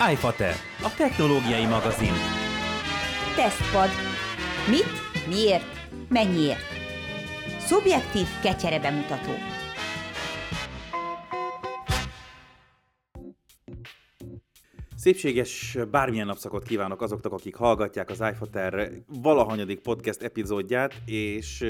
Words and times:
iFater, 0.00 0.54
a 0.82 0.94
technológiai 0.96 1.66
magazin. 1.66 2.12
Tesztpad. 3.36 3.88
Mit, 4.70 5.26
miért, 5.28 5.64
mennyiért? 6.08 6.64
Szubjektív 7.58 8.26
kecsere 8.42 8.80
bemutató. 8.80 9.30
Szépséges 14.96 15.78
bármilyen 15.90 16.26
napszakot 16.26 16.62
kívánok 16.62 17.02
azoknak, 17.02 17.32
akik 17.32 17.54
hallgatják 17.54 18.10
az 18.10 18.24
iFater 18.32 18.90
valahanyadik 19.22 19.80
podcast 19.80 20.22
epizódját, 20.22 20.94
és 21.06 21.64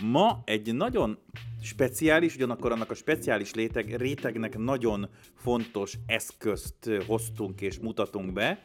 ma 0.00 0.42
egy 0.44 0.74
nagyon 0.74 1.18
speciális, 1.62 2.34
ugyanakkor 2.34 2.72
annak 2.72 2.90
a 2.90 2.94
speciális 2.94 3.52
réteg, 3.52 3.96
rétegnek 3.96 4.58
nagyon 4.58 5.08
fontos 5.34 5.98
eszközt 6.06 6.90
hoztunk 7.06 7.60
és 7.60 7.78
mutatunk 7.78 8.32
be, 8.32 8.64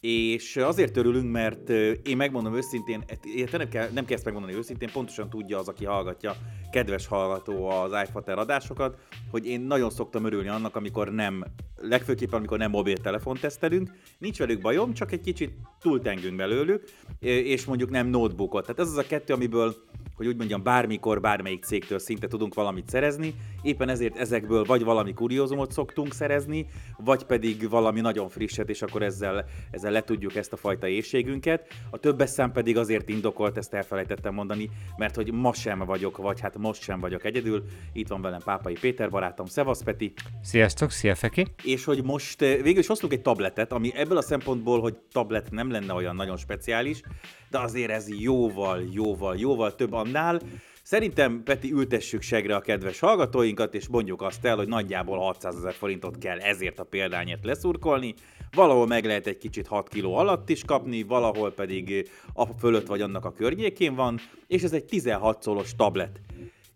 és 0.00 0.56
azért 0.56 0.96
örülünk, 0.96 1.30
mert 1.30 1.68
én 2.02 2.16
megmondom 2.16 2.54
őszintén, 2.54 3.04
nem 3.52 3.68
kell, 3.68 3.88
nem 3.92 4.04
kell 4.04 4.16
ezt 4.16 4.24
megmondani 4.24 4.54
őszintén, 4.54 4.90
pontosan 4.92 5.30
tudja 5.30 5.58
az, 5.58 5.68
aki 5.68 5.84
hallgatja, 5.84 6.36
kedves 6.70 7.06
hallgató 7.06 7.68
az 7.68 7.92
iFater 8.08 8.38
adásokat, 8.38 8.98
hogy 9.30 9.46
én 9.46 9.60
nagyon 9.60 9.90
szoktam 9.90 10.24
örülni 10.24 10.48
annak, 10.48 10.76
amikor 10.76 11.12
nem, 11.12 11.44
legfőképpen 11.76 12.38
amikor 12.38 12.58
nem 12.58 12.70
mobiltelefon 12.70 13.36
tesztelünk, 13.40 13.90
nincs 14.18 14.38
velük 14.38 14.60
bajom, 14.60 14.92
csak 14.92 15.12
egy 15.12 15.20
kicsit 15.20 15.52
túltengünk 15.80 16.36
belőlük, 16.36 16.84
és 17.18 17.64
mondjuk 17.64 17.90
nem 17.90 18.06
notebookot. 18.06 18.62
Tehát 18.62 18.80
ez 18.80 18.88
az 18.88 18.96
a 18.96 19.06
kettő, 19.06 19.32
amiből 19.32 19.74
hogy 20.20 20.28
úgy 20.28 20.36
mondjam, 20.36 20.62
bármikor, 20.62 21.20
bármelyik 21.20 21.64
cégtől 21.64 21.98
szinte 21.98 22.26
tudunk 22.26 22.54
valamit 22.54 22.88
szerezni, 22.88 23.34
éppen 23.62 23.88
ezért 23.88 24.16
ezekből 24.16 24.64
vagy 24.64 24.84
valami 24.84 25.12
kuriózumot 25.12 25.72
szoktunk 25.72 26.12
szerezni, 26.12 26.66
vagy 26.98 27.24
pedig 27.24 27.68
valami 27.68 28.00
nagyon 28.00 28.28
frisset, 28.28 28.68
és 28.68 28.82
akkor 28.82 29.02
ezzel, 29.02 29.44
ezzel 29.70 29.90
letudjuk 29.90 30.34
ezt 30.34 30.52
a 30.52 30.56
fajta 30.56 30.86
éjségünket. 30.86 31.66
A 31.90 31.98
többes 31.98 32.30
szám 32.30 32.52
pedig 32.52 32.76
azért 32.76 33.08
indokolt, 33.08 33.56
ezt 33.56 33.74
elfelejtettem 33.74 34.34
mondani, 34.34 34.70
mert 34.96 35.14
hogy 35.14 35.32
ma 35.32 35.52
sem 35.52 35.78
vagyok, 35.78 36.16
vagy 36.16 36.40
hát 36.40 36.58
most 36.58 36.82
sem 36.82 37.00
vagyok 37.00 37.24
egyedül. 37.24 37.64
Itt 37.92 38.08
van 38.08 38.22
velem 38.22 38.40
Pápai 38.44 38.74
Péter 38.80 39.10
barátom, 39.10 39.46
Szevasz 39.46 39.82
Peti. 39.82 40.12
Sziasztok, 40.42 40.90
szia 40.90 41.14
Feki. 41.14 41.46
És 41.64 41.84
hogy 41.84 42.04
most 42.04 42.42
eh, 42.42 42.62
végül 42.62 42.80
is 42.80 42.86
hoztunk 42.86 43.12
egy 43.12 43.22
tabletet, 43.22 43.72
ami 43.72 43.92
ebből 43.94 44.16
a 44.16 44.22
szempontból, 44.22 44.80
hogy 44.80 44.96
tablet 45.12 45.50
nem 45.50 45.70
lenne 45.70 45.92
olyan 45.92 46.16
nagyon 46.16 46.36
speciális, 46.36 47.02
de 47.50 47.58
azért 47.58 47.90
ez 47.90 48.20
jóval, 48.20 48.82
jóval, 48.92 49.36
jóval 49.36 49.74
több 49.74 49.92
annál. 49.92 50.40
Szerintem, 50.82 51.42
Peti, 51.42 51.72
ültessük 51.72 52.22
segre 52.22 52.56
a 52.56 52.60
kedves 52.60 52.98
hallgatóinkat, 52.98 53.74
és 53.74 53.88
mondjuk 53.88 54.22
azt 54.22 54.44
el, 54.44 54.56
hogy 54.56 54.68
nagyjából 54.68 55.18
600 55.18 55.56
ezer 55.56 55.72
forintot 55.72 56.18
kell 56.18 56.38
ezért 56.38 56.78
a 56.78 56.84
példányért 56.84 57.44
leszurkolni. 57.44 58.14
Valahol 58.54 58.86
meg 58.86 59.04
lehet 59.04 59.26
egy 59.26 59.38
kicsit 59.38 59.66
6 59.66 59.88
kiló 59.88 60.16
alatt 60.16 60.48
is 60.48 60.64
kapni, 60.64 61.02
valahol 61.02 61.52
pedig 61.52 62.10
a 62.34 62.46
fölött 62.46 62.86
vagy 62.86 63.00
annak 63.00 63.24
a 63.24 63.32
környékén 63.32 63.94
van, 63.94 64.18
és 64.46 64.62
ez 64.62 64.72
egy 64.72 64.84
16 64.84 65.42
szolos 65.42 65.74
tablet. 65.76 66.20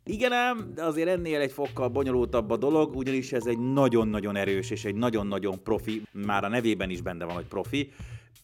Igen 0.05 0.33
ám, 0.33 0.73
de 0.75 0.83
azért 0.85 1.09
ennél 1.09 1.41
egy 1.41 1.53
fokkal 1.53 1.89
bonyolultabb 1.89 2.51
a 2.51 2.57
dolog, 2.57 2.97
ugyanis 2.97 3.33
ez 3.33 3.47
egy 3.47 3.59
nagyon-nagyon 3.59 4.37
erős 4.37 4.71
és 4.71 4.85
egy 4.85 4.95
nagyon-nagyon 4.95 5.63
profi, 5.63 6.03
már 6.13 6.45
a 6.45 6.49
nevében 6.49 6.91
is 6.91 7.01
benne 7.01 7.25
van, 7.25 7.35
hogy 7.35 7.47
profi, 7.47 7.93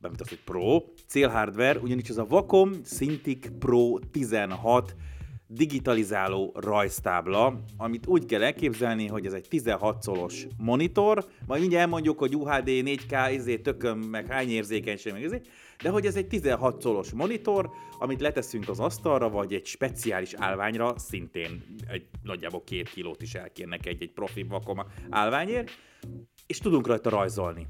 bármint 0.00 0.22
az, 0.22 0.28
hogy 0.28 0.42
Pro, 0.44 0.82
célhardware, 1.06 1.78
ugyanis 1.78 2.08
ez 2.08 2.18
a 2.18 2.26
Wacom 2.30 2.82
Cintiq 2.82 3.48
Pro 3.58 3.98
16 3.98 4.94
digitalizáló 5.52 6.52
rajztábla, 6.54 7.60
amit 7.76 8.06
úgy 8.06 8.24
kell 8.26 8.42
elképzelni, 8.42 9.06
hogy 9.06 9.26
ez 9.26 9.32
egy 9.32 9.46
16 9.48 10.02
szolos 10.02 10.46
monitor, 10.56 11.26
majd 11.46 11.60
mindjárt 11.60 11.84
elmondjuk, 11.84 12.18
hogy 12.18 12.36
UHD, 12.36 12.66
4K, 12.66 13.30
izé, 13.32 13.58
tököm, 13.58 13.98
meg 13.98 14.26
hány 14.26 14.48
érzékenység, 14.48 15.12
meg 15.12 15.22
izé, 15.22 15.40
de 15.82 15.90
hogy 15.90 16.06
ez 16.06 16.16
egy 16.16 16.26
16 16.26 16.80
szolos 16.80 17.12
monitor, 17.12 17.70
amit 17.98 18.20
leteszünk 18.20 18.68
az 18.68 18.80
asztalra, 18.80 19.28
vagy 19.28 19.54
egy 19.54 19.66
speciális 19.66 20.34
állványra, 20.34 20.98
szintén 20.98 21.64
egy 21.88 22.06
nagyjából 22.22 22.64
két 22.64 22.88
kilót 22.90 23.22
is 23.22 23.34
elkérnek 23.34 23.86
egy, 23.86 24.02
egy 24.02 24.12
profi 24.12 24.46
Wacom 24.50 24.80
állványért, 25.10 25.70
és 26.46 26.58
tudunk 26.58 26.86
rajta 26.86 27.10
rajzolni 27.10 27.66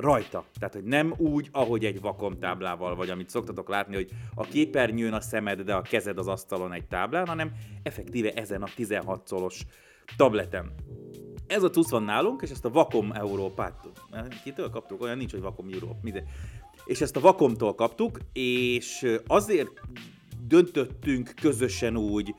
rajta. 0.00 0.44
Tehát, 0.58 0.74
hogy 0.74 0.84
nem 0.84 1.14
úgy, 1.16 1.48
ahogy 1.52 1.84
egy 1.84 2.00
vakom 2.00 2.38
táblával, 2.38 2.96
vagy 2.96 3.10
amit 3.10 3.30
szoktatok 3.30 3.68
látni, 3.68 3.94
hogy 3.94 4.10
a 4.34 4.44
képernyőn 4.44 5.12
a 5.12 5.20
szemed, 5.20 5.60
de 5.60 5.74
a 5.74 5.82
kezed 5.82 6.18
az 6.18 6.28
asztalon 6.28 6.72
egy 6.72 6.86
táblán, 6.86 7.26
hanem 7.26 7.52
effektíve 7.82 8.32
ezen 8.32 8.62
a 8.62 8.68
16 8.74 9.26
szolos 9.26 9.66
tableten. 10.16 10.72
Ez 11.46 11.62
a 11.62 11.70
cucc 11.70 11.90
van 11.90 12.02
nálunk, 12.02 12.42
és 12.42 12.50
ezt 12.50 12.64
a 12.64 12.70
Vakom 12.70 13.12
Európát, 13.12 13.88
kitől 14.44 14.70
kaptuk? 14.70 15.02
Olyan 15.02 15.16
nincs, 15.16 15.30
hogy 15.30 15.40
Vakom 15.40 15.68
Európa. 15.72 15.98
Minden. 16.02 16.24
És 16.84 17.00
ezt 17.00 17.16
a 17.16 17.20
Vakomtól 17.20 17.74
kaptuk, 17.74 18.18
és 18.32 19.18
azért 19.26 19.80
döntöttünk 20.46 21.32
közösen 21.40 21.96
úgy, 21.96 22.34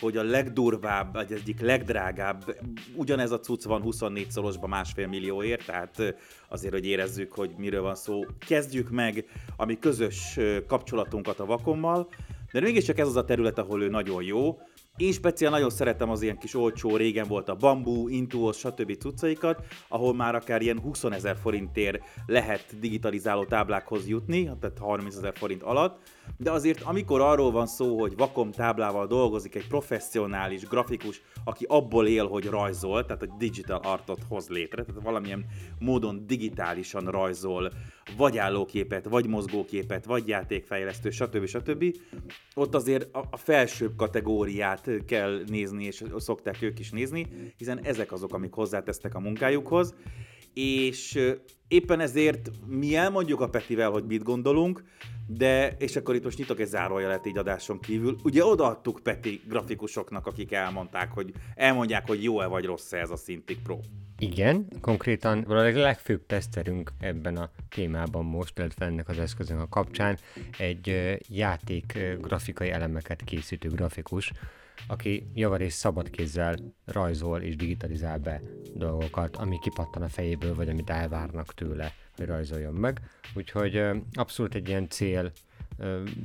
hogy 0.00 0.16
a 0.16 0.22
legdurvább, 0.22 1.12
vagy 1.12 1.32
egyik 1.32 1.60
legdrágább, 1.60 2.56
ugyanez 2.94 3.30
a 3.30 3.40
cucc 3.40 3.64
van 3.64 3.82
24 3.82 4.30
szorosban 4.30 4.68
másfél 4.68 5.06
millióért, 5.06 5.66
tehát 5.66 6.14
azért, 6.48 6.72
hogy 6.72 6.86
érezzük, 6.86 7.32
hogy 7.32 7.54
miről 7.56 7.82
van 7.82 7.94
szó. 7.94 8.24
Kezdjük 8.46 8.90
meg 8.90 9.24
a 9.56 9.64
mi 9.64 9.78
közös 9.78 10.38
kapcsolatunkat 10.66 11.40
a 11.40 11.46
Vakommal, 11.46 12.08
de 12.52 12.60
mégiscsak 12.60 12.98
ez 12.98 13.06
az 13.06 13.16
a 13.16 13.24
terület, 13.24 13.58
ahol 13.58 13.82
ő 13.82 13.88
nagyon 13.88 14.22
jó, 14.22 14.58
én 14.96 15.12
speciál 15.12 15.50
nagyon 15.50 15.70
szeretem 15.70 16.10
az 16.10 16.22
ilyen 16.22 16.38
kis 16.38 16.54
olcsó, 16.54 16.96
régen 16.96 17.26
volt 17.26 17.48
a 17.48 17.54
bambú, 17.54 18.08
intuos, 18.08 18.58
stb. 18.58 18.96
cuccaikat, 18.96 19.64
ahol 19.88 20.14
már 20.14 20.34
akár 20.34 20.62
ilyen 20.62 20.80
20 20.80 21.04
ezer 21.04 21.36
forintért 21.36 22.02
lehet 22.26 22.78
digitalizáló 22.80 23.44
táblákhoz 23.44 24.08
jutni, 24.08 24.44
tehát 24.60 24.78
30 24.78 25.16
ezer 25.16 25.32
forint 25.36 25.62
alatt, 25.62 25.98
de 26.36 26.50
azért 26.50 26.80
amikor 26.82 27.20
arról 27.20 27.50
van 27.50 27.66
szó, 27.66 28.00
hogy 28.00 28.16
vakom 28.16 28.50
táblával 28.50 29.06
dolgozik 29.06 29.54
egy 29.54 29.66
professzionális 29.66 30.66
grafikus, 30.66 31.22
aki 31.44 31.64
abból 31.68 32.06
él, 32.06 32.26
hogy 32.26 32.46
rajzol, 32.46 33.04
tehát 33.04 33.22
a 33.22 33.34
digital 33.38 33.80
artot 33.82 34.22
hoz 34.28 34.48
létre, 34.48 34.84
tehát 34.84 35.02
valamilyen 35.02 35.44
módon 35.78 36.26
digitálisan 36.26 37.04
rajzol, 37.04 37.70
vagy 38.16 38.38
állóképet, 38.38 39.04
vagy 39.04 39.26
mozgóképet, 39.26 40.04
vagy 40.04 40.28
játékfejlesztő, 40.28 41.10
stb. 41.10 41.46
stb. 41.46 41.84
Ott 42.54 42.74
azért 42.74 43.08
a, 43.30 43.36
felsőbb 43.36 43.96
kategóriát 43.96 44.90
kell 45.06 45.42
nézni, 45.46 45.84
és 45.84 46.04
szokták 46.16 46.62
ők 46.62 46.78
is 46.78 46.90
nézni, 46.90 47.26
hiszen 47.56 47.84
ezek 47.84 48.12
azok, 48.12 48.34
amik 48.34 48.52
hozzátesznek 48.52 49.14
a 49.14 49.20
munkájukhoz, 49.20 49.94
és 50.56 51.18
éppen 51.68 52.00
ezért 52.00 52.50
mi 52.66 52.94
elmondjuk 52.94 53.40
a 53.40 53.48
Petivel, 53.48 53.90
hogy 53.90 54.06
mit 54.06 54.22
gondolunk, 54.22 54.84
de, 55.26 55.76
és 55.78 55.96
akkor 55.96 56.14
itt 56.14 56.24
most 56.24 56.38
nyitok 56.38 56.60
egy 56.60 56.66
zárójelet 56.66 57.26
így 57.26 57.38
adáson 57.38 57.80
kívül, 57.80 58.16
ugye 58.24 58.44
odaadtuk 58.44 59.00
Peti 59.02 59.40
grafikusoknak, 59.48 60.26
akik 60.26 60.52
elmondták, 60.52 61.12
hogy 61.12 61.32
elmondják, 61.54 62.06
hogy 62.06 62.22
jó-e 62.22 62.46
vagy 62.46 62.64
rossz-e 62.64 62.98
ez 62.98 63.10
a 63.10 63.16
Cintiq 63.16 63.62
Pro. 63.62 63.78
Igen, 64.18 64.66
konkrétan 64.80 65.42
a 65.42 65.54
legfőbb 65.62 66.26
teszterünk 66.26 66.92
ebben 67.00 67.36
a 67.36 67.50
témában 67.68 68.24
most, 68.24 68.58
illetve 68.58 68.86
ennek 68.86 69.08
az 69.08 69.18
eszközön 69.18 69.58
a 69.58 69.68
kapcsán 69.68 70.18
egy 70.58 71.16
játék 71.28 71.98
grafikai 72.20 72.70
elemeket 72.70 73.22
készítő 73.24 73.68
grafikus, 73.68 74.32
aki 74.86 75.26
javarészt 75.34 75.78
szabad 75.78 76.10
kézzel 76.10 76.56
rajzol 76.84 77.40
és 77.40 77.56
digitalizál 77.56 78.18
be 78.18 78.40
dolgokat, 78.74 79.36
ami 79.36 79.58
kipattan 79.58 80.02
a 80.02 80.08
fejéből, 80.08 80.54
vagy 80.54 80.68
amit 80.68 80.90
elvárnak 80.90 81.54
tőle, 81.54 81.92
hogy 82.16 82.26
rajzoljon 82.26 82.74
meg. 82.74 83.00
Úgyhogy 83.34 83.82
abszolút 84.12 84.54
egy 84.54 84.68
ilyen 84.68 84.88
cél, 84.88 85.32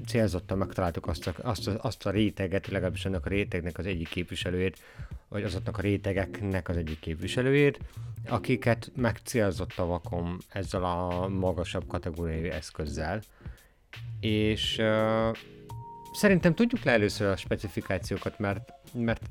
célzottan 0.06 0.58
megtaláltuk 0.58 1.08
azt 1.08 1.28
a, 1.28 1.34
azt, 1.42 1.68
a, 1.68 1.78
azt 1.82 2.06
a 2.06 2.10
réteget, 2.10 2.68
legalábbis 2.68 3.06
annak 3.06 3.26
a 3.26 3.30
rétegnek 3.30 3.78
az 3.78 3.86
egyik 3.86 4.10
képviselőjét, 4.10 4.80
vagy 5.28 5.44
azoknak 5.44 5.78
a 5.78 5.82
rétegeknek 5.82 6.70
az 6.70 6.78
egyik 6.78 7.00
képviselőjét, 7.00 7.80
akiket 8.28 8.92
megcélzott 8.96 9.74
a 9.78 9.86
vakom 9.86 10.38
ezzel 10.50 10.84
a 10.84 11.28
magasabb 11.28 11.88
kategóriai 11.88 12.50
eszközzel. 12.50 13.22
És 14.20 14.82
szerintem 16.12 16.54
tudjuk 16.54 16.84
le 16.84 16.92
először 16.92 17.28
a 17.28 17.36
specifikációkat, 17.36 18.40
mert, 18.40 18.74
mert 18.94 19.22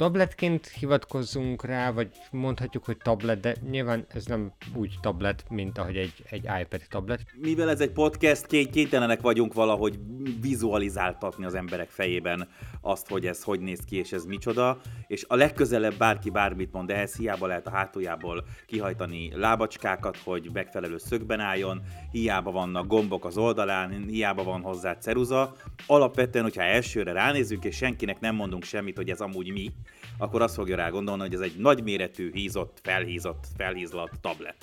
tabletként 0.00 0.66
hivatkozzunk 0.66 1.64
rá, 1.64 1.90
vagy 1.90 2.10
mondhatjuk, 2.30 2.84
hogy 2.84 2.96
tablet, 2.96 3.40
de 3.40 3.54
nyilván 3.70 4.06
ez 4.08 4.24
nem 4.24 4.52
úgy 4.74 4.94
tablet, 5.00 5.44
mint 5.48 5.78
ahogy 5.78 5.96
egy, 5.96 6.14
egy 6.30 6.44
iPad 6.60 6.82
tablet. 6.88 7.20
Mivel 7.40 7.70
ez 7.70 7.80
egy 7.80 7.90
podcast, 7.90 8.46
kénytelenek 8.46 9.20
vagyunk 9.20 9.54
valahogy 9.54 9.98
vizualizáltatni 10.40 11.44
az 11.44 11.54
emberek 11.54 11.88
fejében 11.88 12.48
azt, 12.80 13.08
hogy 13.08 13.26
ez 13.26 13.42
hogy 13.42 13.60
néz 13.60 13.80
ki, 13.80 13.96
és 13.96 14.12
ez 14.12 14.24
micsoda, 14.24 14.80
és 15.06 15.24
a 15.28 15.36
legközelebb 15.36 15.96
bárki 15.96 16.30
bármit 16.30 16.72
mond, 16.72 16.90
ehhez 16.90 17.16
hiába 17.16 17.46
lehet 17.46 17.66
a 17.66 17.70
hátuljából 17.70 18.44
kihajtani 18.66 19.30
lábacskákat, 19.34 20.16
hogy 20.16 20.50
megfelelő 20.52 20.98
szögben 20.98 21.40
álljon, 21.40 21.82
hiába 22.10 22.50
vannak 22.50 22.86
gombok 22.86 23.24
az 23.24 23.36
oldalán, 23.36 24.04
hiába 24.08 24.42
van 24.42 24.60
hozzá 24.60 24.94
ceruza. 24.94 25.52
Alapvetően, 25.86 26.44
hogyha 26.44 26.62
elsőre 26.62 27.12
ránézünk, 27.12 27.64
és 27.64 27.76
senkinek 27.76 28.20
nem 28.20 28.34
mondunk 28.34 28.64
semmit, 28.64 28.96
hogy 28.96 29.10
ez 29.10 29.20
amúgy 29.20 29.52
mi, 29.52 29.72
akkor 30.18 30.42
azt 30.42 30.54
fogja 30.54 30.76
rá 30.76 30.88
gondolni, 30.88 31.22
hogy 31.22 31.34
ez 31.34 31.40
egy 31.40 31.56
nagyméretű, 31.58 32.30
hízott, 32.32 32.78
felhízott, 32.82 33.46
felhízlat 33.56 34.10
tablet. 34.20 34.56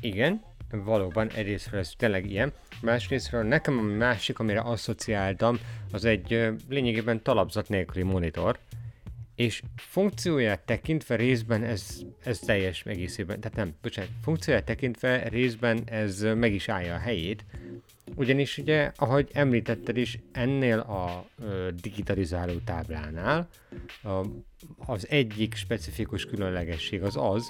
Igen, 0.00 0.42
valóban 0.70 1.30
egyrésztről 1.30 1.80
ez 1.80 1.92
tényleg 1.96 2.30
ilyen. 2.30 2.52
Másrésztről 2.80 3.42
nekem 3.42 3.78
a 3.78 3.82
másik, 3.82 4.38
amire 4.38 4.60
asszociáltam, 4.60 5.58
az 5.92 6.04
egy 6.04 6.48
lényegében 6.68 7.22
talapzat 7.22 7.68
nélküli 7.68 8.02
monitor, 8.02 8.58
és 9.34 9.62
funkcióját 9.76 10.60
tekintve 10.60 11.16
részben 11.16 11.64
ez, 11.64 12.00
ez 12.24 12.38
teljes 12.38 12.84
egészében, 12.84 13.40
tehát 13.40 13.56
nem, 13.56 13.74
bocsánat, 13.82 14.10
funkcióját 14.22 14.64
tekintve 14.64 15.28
részben 15.28 15.82
ez 15.84 16.26
meg 16.34 16.54
is 16.54 16.68
állja 16.68 16.94
a 16.94 16.98
helyét, 16.98 17.44
ugyanis 18.14 18.58
ugye, 18.58 18.92
ahogy 18.96 19.30
említetted 19.32 19.96
is, 19.96 20.18
ennél 20.32 20.78
a 20.78 21.26
ö, 21.38 21.68
digitalizáló 21.80 22.52
táblánál 22.64 23.48
a, 24.02 24.26
az 24.86 25.08
egyik 25.08 25.54
specifikus 25.54 26.24
különlegesség 26.24 27.02
az 27.02 27.16
az, 27.16 27.48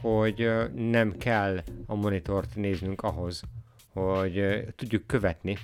hogy 0.00 0.42
ö, 0.42 0.64
nem 0.74 1.16
kell 1.16 1.62
a 1.86 1.94
monitort 1.94 2.56
néznünk 2.56 3.02
ahhoz, 3.02 3.42
hogy 3.92 4.38
ö, 4.38 4.58
tudjuk 4.76 5.06
követni 5.06 5.58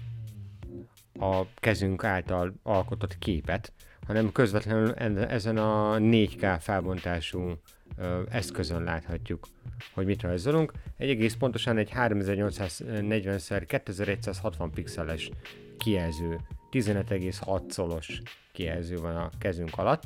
a 1.19 1.43
kezünk 1.55 2.05
által 2.05 2.55
alkotott 2.63 3.19
képet, 3.19 3.73
hanem 4.07 4.33
közvetlenül 4.33 4.95
ezen 5.25 5.57
a 5.57 5.97
4K 5.99 6.57
felbontású 6.61 7.61
ö, 7.97 8.23
eszközön 8.31 8.83
láthatjuk, 8.83 9.47
hogy 9.95 10.07
mit 10.07 10.23
rajzolunk. 10.23 10.73
Egy 10.97 11.11
egész 11.11 11.35
pontosan 11.35 11.79
egy 11.79 11.91
3840x2160 11.95 14.69
pixeles 14.75 15.31
kijelző, 15.79 16.41
15,6 16.71 17.71
szolos 17.71 18.21
kijelző 18.53 18.97
van 18.97 19.17
a 19.17 19.31
kezünk 19.39 19.79
alatt. 19.79 20.05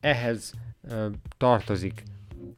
Ehhez 0.00 0.52
tartozik 1.36 2.02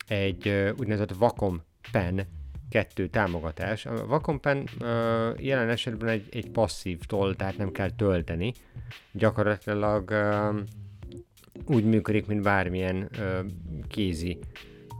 egy 0.07 0.49
ö, 0.49 0.71
úgynevezett 0.71 1.17
Wacom 1.21 1.63
Pen 1.93 2.27
2 2.69 3.09
támogatás. 3.09 3.87
A 3.87 3.93
Wacom 3.93 4.41
Pen 4.41 4.69
jelen 5.37 5.69
esetben 5.69 6.09
egy, 6.09 6.27
egy 6.31 6.51
passzív 6.51 7.01
toll, 7.01 7.35
tehát 7.35 7.57
nem 7.57 7.73
kell 7.73 7.91
tölteni. 7.91 8.53
Gyakorlatilag 9.13 10.13
úgy 11.67 11.85
működik, 11.85 12.27
mint 12.27 12.43
bármilyen 12.43 13.11
kézi 13.89 14.39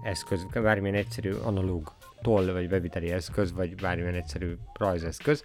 eszköz, 0.03 0.47
bármilyen 0.53 0.97
egyszerű 0.97 1.33
analóg 1.33 1.93
toll 2.23 2.53
vagy 2.53 2.69
beviteli 2.69 3.11
eszköz, 3.11 3.53
vagy 3.53 3.75
bármilyen 3.75 4.15
egyszerű 4.15 4.56
rajzeszköz. 4.73 5.45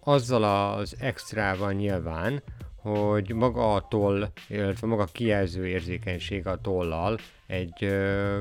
Azzal 0.00 0.44
az 0.44 0.96
extrával 0.98 1.72
nyilván, 1.72 2.42
hogy 2.76 3.32
maga 3.32 3.74
a 3.74 3.88
toll, 3.88 4.28
illetve 4.48 4.86
maga 4.86 5.02
a 5.02 5.08
kijelző 5.12 5.66
érzékenység 5.66 6.46
a 6.46 6.60
tollal 6.60 7.18
egy 7.46 7.84
ö, 7.84 8.38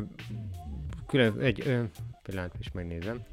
külön, 1.08 1.40
egy, 1.40 1.68
ö, 1.68 1.84
pillanat 2.24 2.54
is 2.60 2.72
megnézem. 2.72 3.24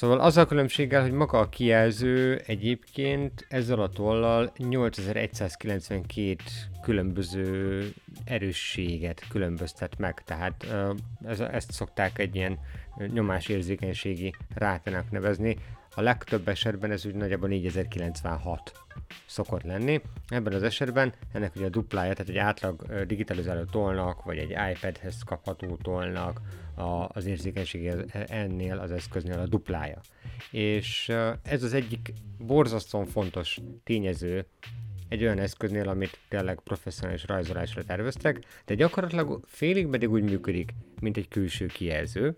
Szóval 0.00 0.20
az 0.20 0.36
a 0.36 0.46
különbséggel, 0.46 1.02
hogy 1.02 1.12
maga 1.12 1.38
a 1.38 1.48
kijelző 1.48 2.42
egyébként 2.46 3.46
ezzel 3.48 3.80
a 3.80 3.88
tollal 3.88 4.52
8192 4.56 6.36
különböző 6.82 7.92
erősséget 8.24 9.22
különböztet 9.28 9.98
meg, 9.98 10.22
tehát 10.24 10.66
ez, 11.24 11.40
ezt 11.40 11.72
szokták 11.72 12.18
egy 12.18 12.34
ilyen 12.36 12.58
nyomásérzékenységi 13.12 14.34
rátának 14.54 15.10
nevezni. 15.10 15.56
A 15.94 16.00
legtöbb 16.00 16.48
esetben 16.48 16.90
ez 16.90 17.06
úgy 17.06 17.14
nagyjából 17.14 17.48
4096 17.48 18.72
szokott 19.26 19.62
lenni. 19.62 20.00
Ebben 20.28 20.52
az 20.52 20.62
esetben 20.62 21.12
ennek 21.32 21.56
ugye 21.56 21.66
a 21.66 21.68
duplája, 21.68 22.12
tehát 22.12 22.28
egy 22.28 22.36
átlag 22.36 23.04
digitalizáló 23.06 23.64
tollnak, 23.64 24.24
vagy 24.24 24.38
egy 24.38 24.50
iPadhez 24.50 25.22
kapható 25.22 25.76
tollnak 25.82 26.40
a, 26.74 27.08
az 27.08 27.26
érzékenység 27.26 27.92
ennél 28.26 28.78
az 28.78 28.90
eszköznél 28.90 29.38
a 29.38 29.46
duplája. 29.46 30.00
És 30.50 31.08
ez 31.42 31.62
az 31.62 31.72
egyik 31.72 32.12
borzasztóan 32.38 33.06
fontos 33.06 33.60
tényező 33.84 34.46
egy 35.08 35.22
olyan 35.22 35.38
eszköznél, 35.38 35.88
amit 35.88 36.18
tényleg 36.28 36.60
professzionális 36.60 37.26
rajzolásra 37.26 37.84
terveztek, 37.84 38.44
de 38.64 38.74
gyakorlatilag 38.74 39.40
félig 39.46 39.86
pedig 39.86 40.10
úgy 40.10 40.22
működik, 40.22 40.74
mint 41.00 41.16
egy 41.16 41.28
külső 41.28 41.66
kijelző, 41.66 42.36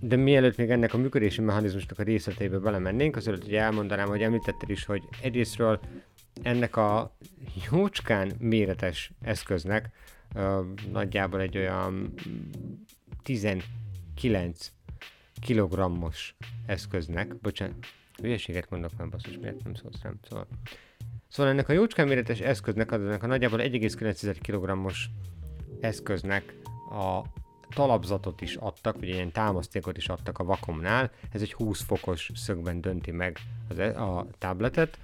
de 0.00 0.16
mielőtt 0.16 0.56
még 0.56 0.70
ennek 0.70 0.94
a 0.94 0.98
működési 0.98 1.40
mechanizmusnak 1.40 1.98
a 1.98 2.02
részleteibe 2.02 2.58
belemennénk, 2.58 3.16
azért 3.16 3.44
ugye 3.44 3.60
elmondanám, 3.60 4.08
hogy 4.08 4.22
említetted 4.22 4.70
is, 4.70 4.84
hogy 4.84 5.02
egyrésztről 5.22 5.80
ennek 6.42 6.76
a 6.76 7.16
jócskán 7.70 8.32
méretes 8.38 9.12
eszköznek 9.20 9.90
ö, 10.34 10.60
nagyjából 10.92 11.40
egy 11.40 11.56
olyan 11.56 12.14
19 13.22 14.72
kilogrammos 15.40 16.34
eszköznek, 16.66 17.36
bocsánat, 17.40 17.76
hülyeséget 18.22 18.70
mondok 18.70 18.90
már, 18.96 19.08
basszus, 19.08 19.38
miért 19.38 19.64
nem 19.64 19.74
szólsz 19.74 20.02
rám, 20.02 20.18
szóval. 20.28 20.46
Szóval 21.28 21.52
ennek 21.52 21.68
a 21.68 21.72
jócskán 21.72 22.08
méretes 22.08 22.40
eszköznek, 22.40 22.92
adnak 22.92 23.22
a 23.22 23.26
nagyjából 23.26 23.60
1,9 23.62 24.36
kg-os 24.42 25.08
eszköznek 25.80 26.54
a 26.90 27.22
talapzatot 27.74 28.40
is 28.40 28.54
adtak, 28.54 28.94
vagy 28.94 29.08
ilyen 29.08 29.32
támasztékot 29.32 29.96
is 29.96 30.08
adtak 30.08 30.38
a 30.38 30.44
vakomnál, 30.44 31.10
ez 31.32 31.42
egy 31.42 31.52
20 31.52 31.82
fokos 31.82 32.30
szögben 32.34 32.80
dönti 32.80 33.10
meg 33.10 33.38
az, 33.68 33.78
e- 33.78 34.02
a 34.02 34.26
tabletet. 34.38 34.98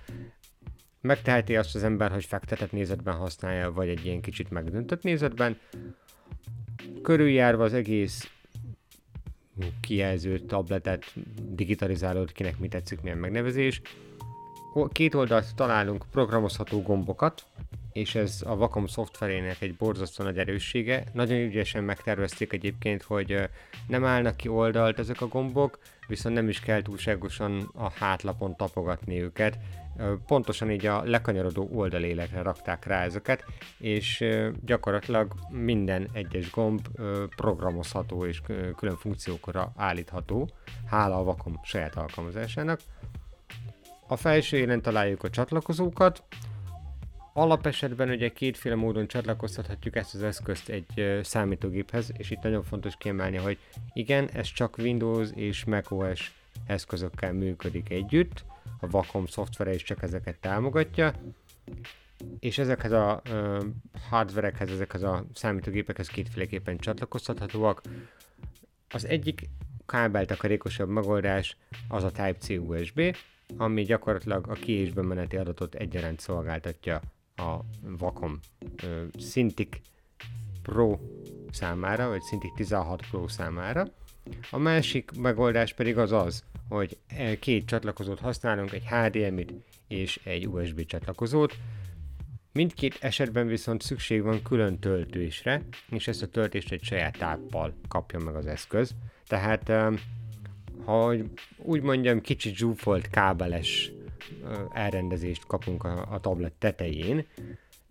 Megteheti 1.01 1.57
azt 1.57 1.75
az 1.75 1.83
ember, 1.83 2.11
hogy 2.11 2.25
fektetett 2.25 2.73
nézetben 2.73 3.17
használja, 3.17 3.73
vagy 3.73 3.89
egy 3.89 4.05
ilyen 4.05 4.21
kicsit 4.21 4.51
megdöntött 4.51 5.03
nézetben. 5.03 5.59
Körüljárva 7.03 7.65
az 7.65 7.75
egész 7.75 8.31
kijelző 9.81 10.39
tabletet, 10.39 11.05
digitalizálód, 11.49 12.33
kinek 12.33 12.59
mi 12.59 12.69
tetszik, 12.69 13.01
milyen 13.01 13.19
megnevezés. 13.19 13.81
Két 14.93 15.15
oldalt 15.15 15.55
találunk 15.55 16.05
programozható 16.11 16.83
gombokat, 16.83 17.47
és 17.95 18.15
ez 18.15 18.43
a 18.47 18.55
Wacom 18.55 18.87
szoftverének 18.87 19.61
egy 19.61 19.77
borzasztó 19.77 20.25
nagy 20.25 20.39
erőssége. 20.39 21.05
Nagyon 21.13 21.39
ügyesen 21.39 21.85
megtervezték 21.85 22.53
egyébként, 22.53 23.03
hogy 23.03 23.49
nem 23.87 24.05
állnak 24.05 24.37
ki 24.37 24.49
oldalt 24.49 24.99
ezek 24.99 25.21
a 25.21 25.29
gombok, 25.29 25.79
viszont 26.07 26.35
nem 26.35 26.49
is 26.49 26.61
kell 26.61 26.83
túlságosan 26.83 27.71
a 27.75 27.91
hátlapon 27.91 28.57
tapogatni 28.57 29.23
őket. 29.23 29.59
Pontosan 30.27 30.71
így 30.71 30.87
a 30.87 31.03
lekanyarodó 31.05 31.69
oldalélekre 31.73 32.43
rakták 32.43 32.85
rá 32.85 33.03
ezeket, 33.03 33.45
és 33.79 34.25
gyakorlatilag 34.65 35.35
minden 35.49 36.09
egyes 36.13 36.51
gomb 36.51 36.81
programozható 37.37 38.27
és 38.27 38.41
külön 38.77 38.97
funkciókra 38.97 39.73
állítható, 39.77 40.51
hála 40.87 41.19
a 41.19 41.23
Wacom 41.23 41.61
saját 41.63 41.97
alkalmazásának. 41.97 42.81
A 44.07 44.17
felső 44.17 44.57
élen 44.57 44.83
találjuk 44.83 45.23
a 45.23 45.31
csatlakozókat, 45.31 46.23
Alapesetben 47.37 48.09
ugye 48.09 48.29
kétféle 48.29 48.75
módon 48.75 49.07
csatlakoztathatjuk 49.07 49.97
ezt 49.97 50.15
az 50.15 50.23
eszközt 50.23 50.69
egy 50.69 51.21
számítógéphez, 51.23 52.13
és 52.17 52.31
itt 52.31 52.43
nagyon 52.43 52.63
fontos 52.63 52.95
kiemelni, 52.99 53.37
hogy 53.37 53.59
igen, 53.93 54.29
ez 54.33 54.47
csak 54.47 54.79
Windows 54.79 55.29
és 55.35 55.65
macOS 55.65 56.33
eszközökkel 56.67 57.33
működik 57.33 57.91
együtt, 57.91 58.45
a 58.81 58.87
Wacom 58.93 59.27
szoftvere 59.27 59.75
is 59.75 59.83
csak 59.83 60.03
ezeket 60.03 60.39
támogatja, 60.41 61.13
és 62.41 62.59
ezekhez 62.59 62.93
a 62.93 63.23
uh, 63.31 63.65
hardverekhez, 64.09 64.71
ezekhez 64.71 65.03
a 65.03 65.25
számítógépekhez 65.33 66.09
kétféleképpen 66.09 66.79
csatlakoztathatóak. 66.79 67.83
Az 68.91 69.07
egyik 69.07 69.49
kábeltakarékosabb 69.87 70.89
megoldás 70.89 71.57
az 71.89 72.05
a 72.05 72.11
Type-C 72.11 72.49
USB, 72.49 73.17
ami 73.57 73.83
gyakorlatilag 73.83 74.49
a 74.49 74.53
ki- 74.53 74.73
és 74.73 74.93
bemeneti 74.93 75.37
adatot 75.37 75.75
egyaránt 75.75 76.21
szolgáltatja 76.21 77.01
a 77.37 77.61
Wacom 78.01 78.41
Cintiq 79.19 79.81
Pro 80.63 80.99
számára, 81.51 82.09
vagy 82.09 82.21
Cintiq 82.21 82.55
16 82.57 83.07
Pro 83.11 83.29
számára. 83.29 83.87
A 84.51 84.59
másik 84.59 85.11
megoldás 85.19 85.73
pedig 85.73 85.99
az 85.99 86.13
az, 86.13 86.45
hogy 86.69 86.99
e, 87.07 87.39
két 87.39 87.67
csatlakozót 87.67 88.21
használunk, 88.21 88.73
egy 88.73 88.85
HDMI-t 88.87 89.53
és 89.89 90.21
egy 90.25 90.49
USB 90.49 90.85
csatlakozót. 90.85 91.57
Mindkét 92.53 92.99
esetben 93.01 93.47
viszont 93.47 93.83
szükség 93.83 94.23
van 94.23 94.43
külön 94.43 94.79
töltésre, 94.79 95.63
és 95.91 96.09
ezt 96.09 96.23
a 96.23 96.27
töltést 96.27 96.73
egy 96.73 96.83
saját 96.83 97.19
táppal 97.19 97.75
kapja 97.89 98.19
meg 98.19 98.35
az 98.35 98.47
eszköz. 98.47 98.95
Tehát, 99.27 99.73
ha 100.85 101.15
úgy 101.57 101.83
mondjam, 101.83 102.21
kicsit 102.21 102.57
zsúfolt 102.57 103.09
kábeles 103.09 103.93
elrendezést 104.73 105.47
kapunk 105.47 105.85
a, 105.85 106.07
a 106.11 106.21
tablet 106.21 106.53
tetején. 106.53 107.27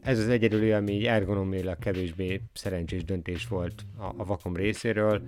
Ez 0.02 0.20
az 0.20 0.28
egyedüli, 0.28 0.72
ami 0.72 1.08
ergonomiailag 1.08 1.80
kevésbé 1.80 2.42
szerencsés 2.54 3.04
döntés 3.04 3.48
volt 3.48 3.86
a, 3.98 4.04
a 4.04 4.26
vakom 4.26 4.56
részéről. 4.56 5.22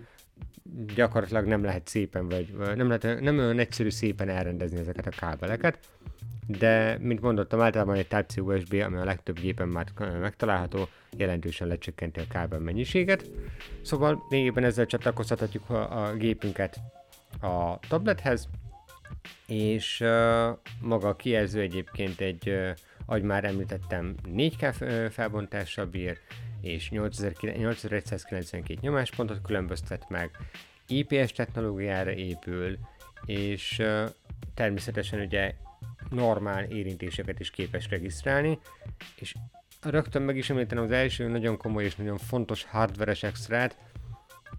gyakorlatilag 0.95 1.45
nem 1.45 1.63
lehet 1.63 1.87
szépen, 1.87 2.29
vagy 2.29 2.53
nem, 2.75 2.87
lehet, 2.87 3.21
nem 3.21 3.37
olyan 3.37 3.59
egyszerű 3.59 3.89
szépen 3.89 4.29
elrendezni 4.29 4.79
ezeket 4.79 5.07
a 5.07 5.17
kábeleket, 5.17 5.79
de, 6.47 6.97
mint 6.99 7.21
mondottam, 7.21 7.61
általában 7.61 7.95
egy 7.95 8.07
Type-C 8.07 8.37
USB, 8.37 8.73
ami 8.73 8.97
a 8.97 9.03
legtöbb 9.03 9.39
gépen 9.39 9.67
már 9.67 9.85
megtalálható, 10.19 10.87
jelentősen 11.17 11.67
lecsökkenti 11.67 12.19
a 12.19 12.27
kábel 12.29 12.59
mennyiséget. 12.59 13.29
Szóval 13.81 14.25
lényegében 14.29 14.63
ezzel 14.63 14.85
csatlakoztathatjuk 14.85 15.69
a, 15.69 16.05
a 16.05 16.15
gépünket 16.15 16.79
a 17.41 17.79
tablethez, 17.87 18.49
és 19.47 19.99
uh, 19.99 20.57
maga 20.81 21.07
a 21.07 21.15
kijelző 21.15 21.61
egyébként 21.61 22.21
egy, 22.21 22.49
uh, 22.49 22.69
ahogy 23.05 23.23
már 23.23 23.43
említettem, 23.43 24.15
4K 24.27 25.09
felbontással 25.11 25.85
bír, 25.85 26.17
és 26.61 26.89
8192 26.89 28.79
nyomáspontot 28.81 29.41
különböztet 29.41 30.09
meg, 30.09 30.31
IPS 30.87 31.31
technológiára 31.31 32.11
épül, 32.11 32.77
és 33.25 33.79
uh, 33.79 34.09
természetesen 34.53 35.19
ugye 35.19 35.53
normál 36.09 36.63
érintéseket 36.63 37.39
is 37.39 37.51
képes 37.51 37.89
regisztrálni, 37.89 38.59
és 39.15 39.35
rögtön 39.81 40.21
meg 40.21 40.37
is 40.37 40.49
említenem 40.49 40.83
az 40.83 40.91
első 40.91 41.27
nagyon 41.27 41.57
komoly 41.57 41.83
és 41.83 41.95
nagyon 41.95 42.17
fontos 42.17 42.63
hardveres 42.63 43.23
extrát, 43.23 43.77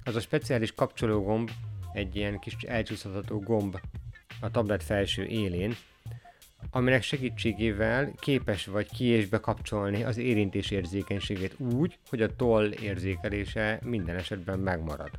az 0.05 0.17
a 0.17 0.21
speciális 0.21 0.73
kapcsológomb, 0.73 1.51
egy 1.93 2.17
ilyen 2.17 2.39
kis 2.39 2.55
elcsúszható 2.55 3.41
gomb 3.41 3.81
a 4.41 4.51
tablet 4.51 4.83
felső 4.83 5.25
élén, 5.25 5.75
aminek 6.71 7.03
segítségével 7.03 8.13
képes 8.19 8.67
vagy 8.67 8.89
ki 8.91 9.05
és 9.05 9.27
bekapcsolni 9.27 10.05
az 10.05 10.17
érintés 10.17 10.71
érzékenységét 10.71 11.55
úgy, 11.59 11.99
hogy 12.09 12.23
a 12.23 12.37
toll 12.37 12.71
érzékelése 12.71 13.81
minden 13.85 14.17
esetben 14.17 14.59
megmarad. 14.59 15.11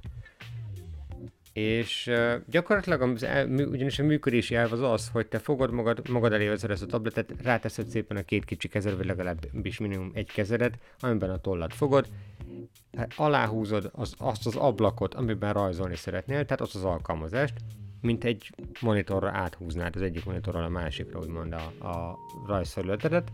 És 1.54 2.12
gyakorlatilag 2.50 3.02
az 3.02 3.24
el, 3.24 3.48
ugyanis 3.48 4.00
a 4.00 4.04
működési 4.04 4.56
elv 4.56 4.74
az 4.74 4.82
az, 4.82 5.10
hogy 5.10 5.28
te 5.28 5.40
fogod 5.40 5.72
magad, 5.72 6.10
magad 6.10 6.34
elé 6.34 6.48
vezet 6.48 6.70
ezt 6.70 6.82
a 6.82 6.86
tabletet, 6.86 7.34
ráteszed 7.44 7.88
szépen 7.88 8.18
a 8.18 8.22
két 8.22 8.46
kicsi 8.46 8.68
kezed, 8.68 8.98
vagy 8.98 9.06
legalábbis 9.06 9.78
minimum 9.78 10.12
egy 10.14 10.32
kezedet, 10.32 10.78
amiben 11.00 11.30
a 11.30 11.38
tollat 11.38 11.74
fogod, 11.74 12.08
hát 12.98 13.14
aláhúzod 13.16 13.90
az, 13.94 14.14
azt 14.18 14.46
az 14.46 14.56
ablakot, 14.56 15.14
amiben 15.14 15.54
rajzolni 15.54 15.96
szeretnél, 15.96 16.46
tehát 16.46 16.62
azt 16.62 16.76
az 16.76 16.84
alkalmazást, 16.84 17.54
mint 18.02 18.24
egy 18.24 18.50
monitorra 18.82 19.30
áthúznád 19.30 19.96
az 19.96 20.02
egyik 20.02 20.26
monitorral 20.26 20.64
a 20.64 20.70
másikra, 20.70 21.20
úgymond 21.20 21.54
a, 21.54 21.88
a 21.88 22.18
rajzfelületedet, 22.48 23.32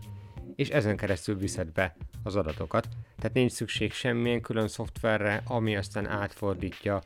és 0.54 0.68
ezen 0.68 0.96
keresztül 0.96 1.36
viszed 1.36 1.72
be 1.72 1.96
az 2.22 2.36
adatokat. 2.36 2.88
Tehát 3.16 3.32
nincs 3.34 3.52
szükség 3.52 3.92
semmilyen 3.92 4.40
külön 4.40 4.68
szoftverre, 4.68 5.42
ami 5.46 5.76
aztán 5.76 6.06
átfordítja 6.06 7.02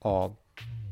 a 0.00 0.26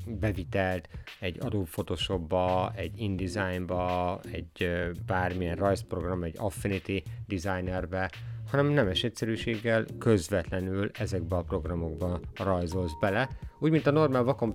bevitelt 0.06 0.88
egy 1.20 1.38
Adobe 1.40 1.68
Photoshopba, 1.70 2.72
egy 2.76 3.00
InDesignba, 3.00 4.20
egy 4.32 4.68
bármilyen 5.06 5.56
rajzprogram, 5.56 6.22
egy 6.22 6.34
Affinity 6.38 7.02
Designerbe, 7.26 8.10
hanem 8.50 8.66
nemes 8.66 9.04
egyszerűséggel 9.04 9.84
közvetlenül 9.98 10.90
ezekbe 10.92 11.36
a 11.36 11.42
programokba 11.42 12.20
rajzolsz 12.34 12.98
bele, 13.00 13.28
úgy, 13.58 13.70
mint 13.70 13.86
a 13.86 13.90
normál 13.90 14.24
Wacom 14.24 14.54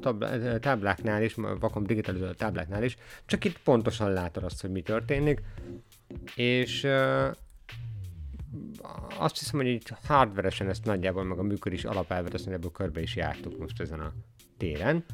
tábláknál 0.59 1.23
is, 1.23 1.37
Wacom 1.37 1.83
digitalizáló 1.83 2.31
tábláknál 2.31 2.83
is, 2.83 2.97
csak 3.25 3.45
itt 3.45 3.59
pontosan 3.59 4.13
látod 4.13 4.43
azt, 4.43 4.61
hogy 4.61 4.71
mi 4.71 4.81
történik, 4.81 5.41
és 6.35 6.87
azt 9.17 9.39
hiszem, 9.39 9.59
hogy 9.59 9.67
így 9.67 9.93
hardveresen 10.07 10.69
ezt 10.69 10.85
nagyjából 10.85 11.23
meg 11.23 11.39
a 11.39 11.43
működés 11.43 11.85
alapelvet, 11.85 12.33
azt 12.33 12.47
ebből 12.47 12.71
körbe 12.71 13.01
is 13.01 13.15
jártuk 13.15 13.57
most 13.57 13.81
ezen 13.81 13.99
a 13.99 14.13
téren. 14.57 15.05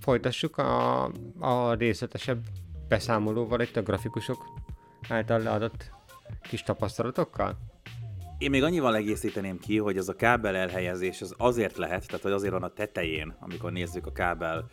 Folytassuk 0.00 0.58
a, 0.58 1.04
a 1.38 1.74
részletesebb 1.74 2.44
beszámolóval 2.88 3.60
itt 3.60 3.76
a 3.76 3.82
grafikusok 3.82 4.44
által 5.08 5.46
adott 5.46 5.93
kis 6.48 6.62
tapasztalatokkal? 6.62 7.56
Én 8.38 8.50
még 8.50 8.62
annyival 8.62 8.96
egészíteném 8.96 9.58
ki, 9.58 9.78
hogy 9.78 9.96
ez 9.96 10.08
a 10.08 10.14
kábel 10.14 10.56
elhelyezés 10.56 11.20
az 11.20 11.34
azért 11.38 11.76
lehet, 11.76 12.06
tehát 12.06 12.22
hogy 12.22 12.32
azért 12.32 12.52
van 12.52 12.62
a 12.62 12.72
tetején, 12.72 13.36
amikor 13.40 13.72
nézzük 13.72 14.06
a 14.06 14.12
kábel 14.12 14.70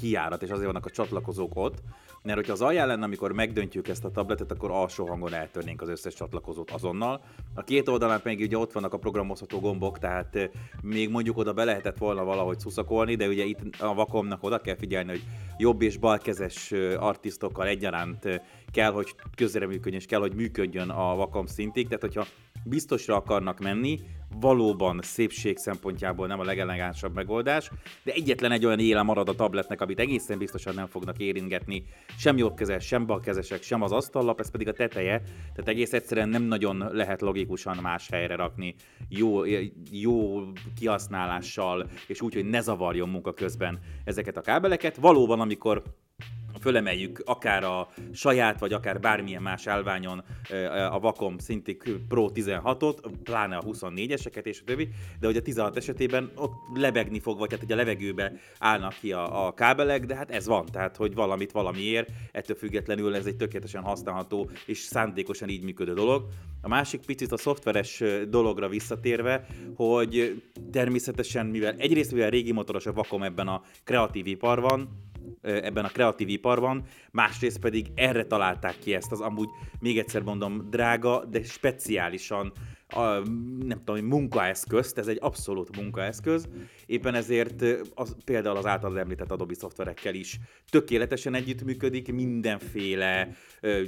kiárat, 0.00 0.42
és 0.42 0.50
azért 0.50 0.66
vannak 0.66 0.86
a 0.86 0.90
csatlakozók 0.90 1.52
ott, 1.54 1.82
mert 2.22 2.36
hogyha 2.36 2.52
az 2.52 2.60
alján 2.60 2.86
lenne, 2.86 3.04
amikor 3.04 3.32
megdöntjük 3.32 3.88
ezt 3.88 4.04
a 4.04 4.10
tabletet, 4.10 4.50
akkor 4.50 4.70
alsó 4.70 5.06
hangon 5.06 5.34
eltörnénk 5.34 5.82
az 5.82 5.88
összes 5.88 6.14
csatlakozót 6.14 6.70
azonnal. 6.70 7.20
A 7.54 7.62
két 7.62 7.88
oldalán 7.88 8.22
pedig 8.22 8.40
ugye 8.40 8.58
ott 8.58 8.72
vannak 8.72 8.92
a 8.92 8.98
programozható 8.98 9.60
gombok, 9.60 9.98
tehát 9.98 10.36
eh, 10.36 10.48
még 10.82 11.10
mondjuk 11.10 11.36
oda 11.36 11.52
be 11.52 11.64
lehetett 11.64 11.98
volna 11.98 12.24
valahogy 12.24 12.58
szuszakolni, 12.58 13.14
de 13.14 13.28
ugye 13.28 13.44
itt 13.44 13.80
a 13.80 13.94
vakomnak 13.94 14.42
oda 14.42 14.58
kell 14.58 14.76
figyelni, 14.76 15.10
hogy 15.10 15.22
jobb 15.58 15.82
és 15.82 15.96
balkezes 15.96 16.72
eh, 16.72 17.02
artistokkal 17.02 17.66
egyaránt 17.66 18.24
eh, 18.24 18.40
kell, 18.74 18.92
hogy 18.92 19.14
közreműködjön, 19.36 20.00
és 20.00 20.06
kell, 20.06 20.20
hogy 20.20 20.34
működjön 20.34 20.90
a 20.90 21.14
vakom 21.14 21.46
szintig, 21.46 21.86
tehát 21.86 22.02
hogyha 22.02 22.26
biztosra 22.64 23.16
akarnak 23.16 23.58
menni, 23.58 24.00
valóban 24.40 24.98
szépség 25.02 25.56
szempontjából 25.56 26.26
nem 26.26 26.40
a 26.40 26.44
legelegánsabb 26.44 27.14
megoldás, 27.14 27.70
de 28.04 28.12
egyetlen 28.12 28.52
egy 28.52 28.66
olyan 28.66 28.78
éle 28.78 29.02
marad 29.02 29.28
a 29.28 29.34
tabletnek, 29.34 29.80
amit 29.80 29.98
egészen 29.98 30.38
biztosan 30.38 30.74
nem 30.74 30.86
fognak 30.86 31.18
éringetni, 31.18 31.84
sem 32.18 32.36
jobbkezes, 32.36 32.86
sem 32.86 33.06
balkezesek, 33.06 33.62
sem 33.62 33.82
az 33.82 33.92
asztallap, 33.92 34.40
ez 34.40 34.50
pedig 34.50 34.68
a 34.68 34.72
teteje, 34.72 35.18
tehát 35.52 35.68
egész 35.68 35.92
egyszerűen 35.92 36.28
nem 36.28 36.42
nagyon 36.42 36.88
lehet 36.92 37.20
logikusan 37.20 37.78
más 37.82 38.08
helyre 38.08 38.36
rakni, 38.36 38.74
jó, 39.08 39.44
jó 39.90 40.42
kihasználással, 40.78 41.86
és 42.06 42.20
úgy, 42.20 42.34
hogy 42.34 42.44
ne 42.44 42.60
zavarjon 42.60 43.08
munka 43.08 43.32
közben 43.32 43.78
ezeket 44.04 44.36
a 44.36 44.40
kábeleket. 44.40 44.96
Valóban, 44.96 45.40
amikor 45.40 45.82
fölemeljük 46.64 47.22
akár 47.24 47.64
a 47.64 47.88
saját, 48.12 48.58
vagy 48.58 48.72
akár 48.72 49.00
bármilyen 49.00 49.42
más 49.42 49.66
állványon 49.66 50.24
a 50.90 50.98
Wacom 50.98 51.38
Cintiq 51.38 51.90
Pro 52.08 52.28
16-ot, 52.34 52.96
pláne 53.22 53.56
a 53.56 53.62
24-eseket 53.62 54.44
és 54.44 54.60
a 54.60 54.64
többi, 54.64 54.88
de 55.20 55.26
hogy 55.26 55.36
a 55.36 55.42
16 55.42 55.76
esetében 55.76 56.30
ott 56.36 56.52
lebegni 56.74 57.20
fog, 57.20 57.38
vagy 57.38 57.50
hát 57.50 57.60
hogy 57.60 57.72
a 57.72 57.76
levegőbe 57.76 58.32
állnak 58.58 58.94
ki 59.00 59.12
a, 59.12 59.46
a 59.46 59.54
kábelek, 59.54 60.06
de 60.06 60.14
hát 60.14 60.30
ez 60.30 60.46
van, 60.46 60.66
tehát 60.66 60.96
hogy 60.96 61.14
valamit 61.14 61.52
valamiért, 61.52 62.08
ettől 62.32 62.56
függetlenül 62.56 63.14
ez 63.14 63.26
egy 63.26 63.36
tökéletesen 63.36 63.82
használható 63.82 64.50
és 64.66 64.78
szándékosan 64.78 65.48
így 65.48 65.62
működő 65.62 65.94
dolog. 65.94 66.26
A 66.62 66.68
másik 66.68 67.00
picit 67.06 67.32
a 67.32 67.36
szoftveres 67.36 68.02
dologra 68.28 68.68
visszatérve, 68.68 69.46
hogy 69.74 70.42
természetesen, 70.72 71.46
mivel 71.46 71.74
egyrészt 71.78 72.12
mivel 72.12 72.30
régi 72.30 72.52
motoros 72.52 72.86
a 72.86 72.90
Wacom 72.90 73.22
ebben 73.22 73.48
a 73.48 73.62
kreatív 73.84 74.26
iparban, 74.26 75.12
ebben 75.44 75.84
a 75.84 75.88
kreatív 75.88 76.28
iparban, 76.28 76.84
másrészt 77.10 77.58
pedig 77.58 77.86
erre 77.94 78.24
találták 78.24 78.78
ki 78.78 78.94
ezt 78.94 79.12
az 79.12 79.20
amúgy, 79.20 79.48
még 79.80 79.98
egyszer 79.98 80.22
mondom, 80.22 80.70
drága, 80.70 81.24
de 81.24 81.42
speciálisan 81.42 82.52
a, 82.94 83.18
nem 83.66 83.82
tudom, 83.84 84.04
munkaeszközt, 84.04 84.98
ez 84.98 85.06
egy 85.06 85.18
abszolút 85.20 85.76
munkaeszköz, 85.76 86.48
éppen 86.86 87.14
ezért 87.14 87.64
az, 87.94 88.16
például 88.24 88.56
az 88.56 88.66
által 88.66 88.98
említett 88.98 89.30
Adobe 89.30 89.54
szoftverekkel 89.54 90.14
is 90.14 90.38
tökéletesen 90.70 91.34
együttműködik, 91.34 92.12
mindenféle 92.12 93.28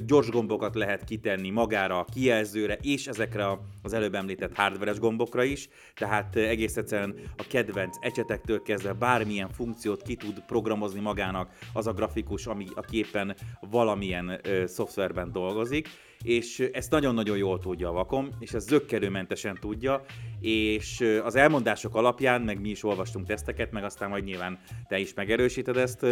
gyors 0.07 0.31
gombokat 0.31 0.75
lehet 0.75 1.05
kitenni 1.05 1.51
magára, 1.51 1.99
a 1.99 2.05
kijelzőre, 2.05 2.79
és 2.83 3.07
ezekre 3.07 3.59
az 3.83 3.93
előbb 3.93 4.15
említett 4.15 4.55
hardveres 4.55 4.99
gombokra 4.99 5.43
is, 5.43 5.69
tehát 5.95 6.37
egész 6.37 6.77
egyszerűen 6.77 7.15
a 7.37 7.45
kedvenc 7.49 7.97
ecsetektől 8.01 8.63
kezdve 8.63 8.93
bármilyen 8.93 9.51
funkciót 9.51 10.03
ki 10.03 10.17
tud 10.17 10.43
programozni 10.47 11.01
magának 11.01 11.51
az 11.73 11.87
a 11.87 11.93
grafikus, 11.93 12.47
ami, 12.47 12.67
aki 12.75 12.97
éppen 12.99 13.37
valamilyen 13.61 14.41
szoftverben 14.67 15.33
dolgozik, 15.33 15.89
és 16.23 16.69
ezt 16.73 16.91
nagyon-nagyon 16.91 17.37
jól 17.37 17.59
tudja 17.59 17.89
a 17.89 17.93
Vakom, 17.93 18.29
és 18.39 18.53
ez 18.53 18.67
zöggerőmentesen 18.67 19.59
tudja, 19.61 20.05
és 20.41 21.19
az 21.25 21.37
elmondások 21.37 21.95
alapján, 21.95 22.43
meg 22.43 22.61
mi 22.61 22.69
is 22.69 22.85
olvastunk 22.85 23.27
teszteket, 23.27 23.73
meg 23.73 23.85
aztán 23.85 24.09
majd 24.09 24.25
nyilván 24.25 24.59
te 24.89 24.99
is 24.99 25.15
megerősíted 25.15 25.77
ezt, 25.77 26.07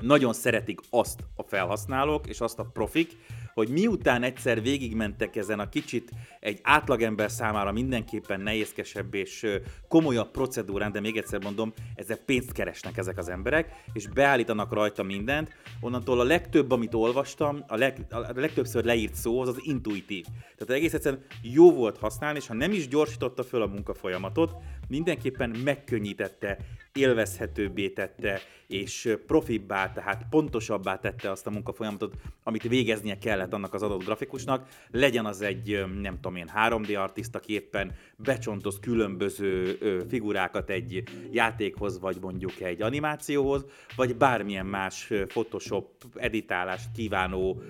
nagyon 0.00 0.32
szeretik 0.32 0.80
azt 0.90 1.20
a 1.36 1.42
felhasználók, 1.42 2.26
és 2.26 2.40
azt 2.40 2.58
a 2.58 2.70
profik, 2.72 3.16
hogy 3.54 3.68
miután 3.68 4.22
egyszer 4.22 4.62
végigmentek 4.62 5.36
ezen 5.36 5.58
a 5.58 5.68
kicsit 5.68 6.10
egy 6.40 6.58
átlagember 6.62 7.30
számára 7.30 7.72
mindenképpen 7.72 8.40
nehézkesebb 8.40 9.14
és 9.14 9.46
komolyabb 9.88 10.30
procedúrán, 10.30 10.92
de 10.92 11.00
még 11.00 11.16
egyszer 11.16 11.42
mondom, 11.42 11.72
ezzel 11.94 12.16
pénzt 12.16 12.52
keresnek 12.52 12.96
ezek 12.96 13.18
az 13.18 13.28
emberek, 13.28 13.82
és 13.92 14.06
beállítanak 14.06 14.72
rajta 14.72 15.02
mindent, 15.02 15.56
onnantól 15.80 16.20
a 16.20 16.24
legtöbb, 16.24 16.70
amit 16.70 16.94
olvastam, 16.94 17.64
a, 17.68 17.76
leg, 17.76 18.06
a 18.10 18.32
legtöbbször 18.34 18.84
leírt 18.84 19.14
szó, 19.14 19.40
az 19.40 19.48
az 19.48 19.58
intuitív. 19.60 20.24
Tehát 20.56 20.74
egész 20.74 20.94
egyszerűen 20.94 21.24
jó 21.42 21.72
volt 21.72 21.98
használni, 21.98 22.38
és 22.38 22.46
ha 22.46 22.54
nem 22.54 22.72
is 22.72 22.88
gyorsította 22.88 23.42
föl 23.42 23.62
a 23.62 23.66
munkafolyamatot, 23.66 24.54
mindenképpen 24.88 25.50
megkönnyítette, 25.64 26.58
élvezhetőbbé 26.94 27.88
tette, 27.88 28.40
és 28.66 29.16
profibbá, 29.26 29.92
tehát 29.92 30.26
pontosabbá 30.30 30.98
tette 30.98 31.30
azt 31.30 31.46
a 31.46 31.50
munkafolyamatot, 31.50 32.14
amit 32.42 32.62
végeznie 32.62 33.18
kellett 33.18 33.52
annak 33.52 33.74
az 33.74 33.82
adott 33.82 34.04
grafikusnak, 34.04 34.68
legyen 34.90 35.26
az 35.26 35.40
egy, 35.40 35.84
nem 36.00 36.14
tudom 36.14 36.36
én, 36.36 36.50
3D 36.56 36.98
artista, 36.98 37.38
aki 37.38 37.52
éppen 37.52 37.94
becsontoz 38.16 38.78
különböző 38.80 39.78
figurákat 40.08 40.70
egy 40.70 41.02
játékhoz, 41.30 42.00
vagy 42.00 42.16
mondjuk 42.20 42.60
egy 42.60 42.82
animációhoz, 42.82 43.64
vagy 43.96 44.16
bármilyen 44.16 44.66
más 44.66 45.12
Photoshop 45.26 46.04
editálást 46.14 46.88
kívánó, 46.94 47.62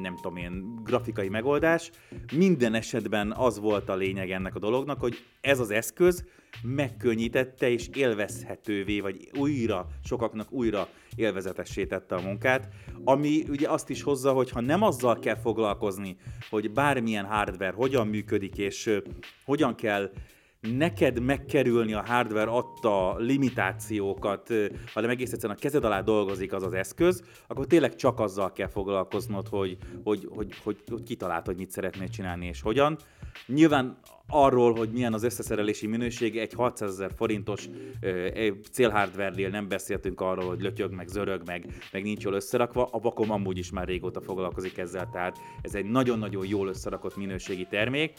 nem 0.00 0.16
tudom 0.16 0.36
én, 0.36 0.82
grafikai 0.84 1.28
megoldás. 1.28 1.90
Minden 2.32 2.74
esetben 2.74 3.32
az 3.32 3.58
volt 3.58 3.88
a 3.88 3.96
lényeg 3.96 4.30
ennek 4.30 4.54
a 4.54 4.58
dolognak, 4.58 5.00
hogy 5.00 5.24
ez 5.40 5.60
az 5.60 5.70
eszköz 5.70 6.24
megkönnyítette 6.62 7.70
és 7.70 7.88
élvezhetővé, 7.94 9.00
vagy 9.00 9.30
újra, 9.38 9.86
sokaknak 10.04 10.52
újra 10.52 10.88
élvezetessé 11.16 11.86
tette 11.86 12.14
a 12.14 12.20
munkát, 12.20 12.68
ami 13.04 13.44
ugye 13.48 13.68
azt 13.68 13.90
is 13.90 14.02
hozza, 14.02 14.32
hogy 14.32 14.50
ha 14.50 14.60
nem 14.60 14.82
azzal 14.82 15.18
kell 15.18 15.36
foglalkozni, 15.36 16.16
hogy 16.50 16.70
bármilyen 16.70 17.24
hardware 17.24 17.72
hogyan 17.72 18.06
működik, 18.06 18.58
és 18.58 19.00
hogyan 19.44 19.74
kell 19.74 20.10
neked 20.60 21.20
megkerülni 21.20 21.92
a 21.92 22.04
hardware 22.06 22.50
adta 22.50 23.16
limitációkat, 23.16 24.52
hanem 24.94 25.10
egész 25.10 25.32
egyszerűen 25.32 25.58
a 25.58 25.60
kezed 25.60 25.84
alá 25.84 26.00
dolgozik 26.00 26.52
az 26.52 26.62
az 26.62 26.72
eszköz, 26.72 27.22
akkor 27.46 27.66
tényleg 27.66 27.94
csak 27.94 28.20
azzal 28.20 28.52
kell 28.52 28.68
foglalkoznod, 28.68 29.48
hogy, 29.48 29.76
hogy, 30.04 30.28
hogy, 30.34 30.54
hogy, 30.62 30.76
hogy 30.90 31.02
kitalált, 31.02 31.46
hogy 31.46 31.56
mit 31.56 31.70
szeretnél 31.70 32.08
csinálni 32.08 32.46
és 32.46 32.60
hogyan. 32.60 32.98
Nyilván 33.46 33.98
arról, 34.28 34.74
hogy 34.74 34.90
milyen 34.92 35.12
az 35.12 35.22
összeszerelési 35.22 35.86
minősége, 35.86 36.40
egy 36.40 36.52
600 36.52 36.90
ezer 36.90 37.10
forintos 37.16 37.68
célhardware 38.72 39.48
nem 39.48 39.68
beszéltünk 39.68 40.20
arról, 40.20 40.48
hogy 40.48 40.60
lötyög, 40.60 40.92
meg 40.92 41.08
zörög, 41.08 41.42
meg, 41.46 41.66
meg 41.92 42.02
nincs 42.02 42.22
jól 42.22 42.34
összerakva, 42.34 42.88
a 42.92 42.98
Vakom 42.98 43.30
amúgy 43.30 43.58
is 43.58 43.70
már 43.70 43.86
régóta 43.86 44.20
foglalkozik 44.20 44.78
ezzel, 44.78 45.08
tehát 45.12 45.38
ez 45.62 45.74
egy 45.74 45.84
nagyon-nagyon 45.84 46.46
jól 46.46 46.68
összerakott 46.68 47.16
minőségi 47.16 47.66
termék. 47.70 48.12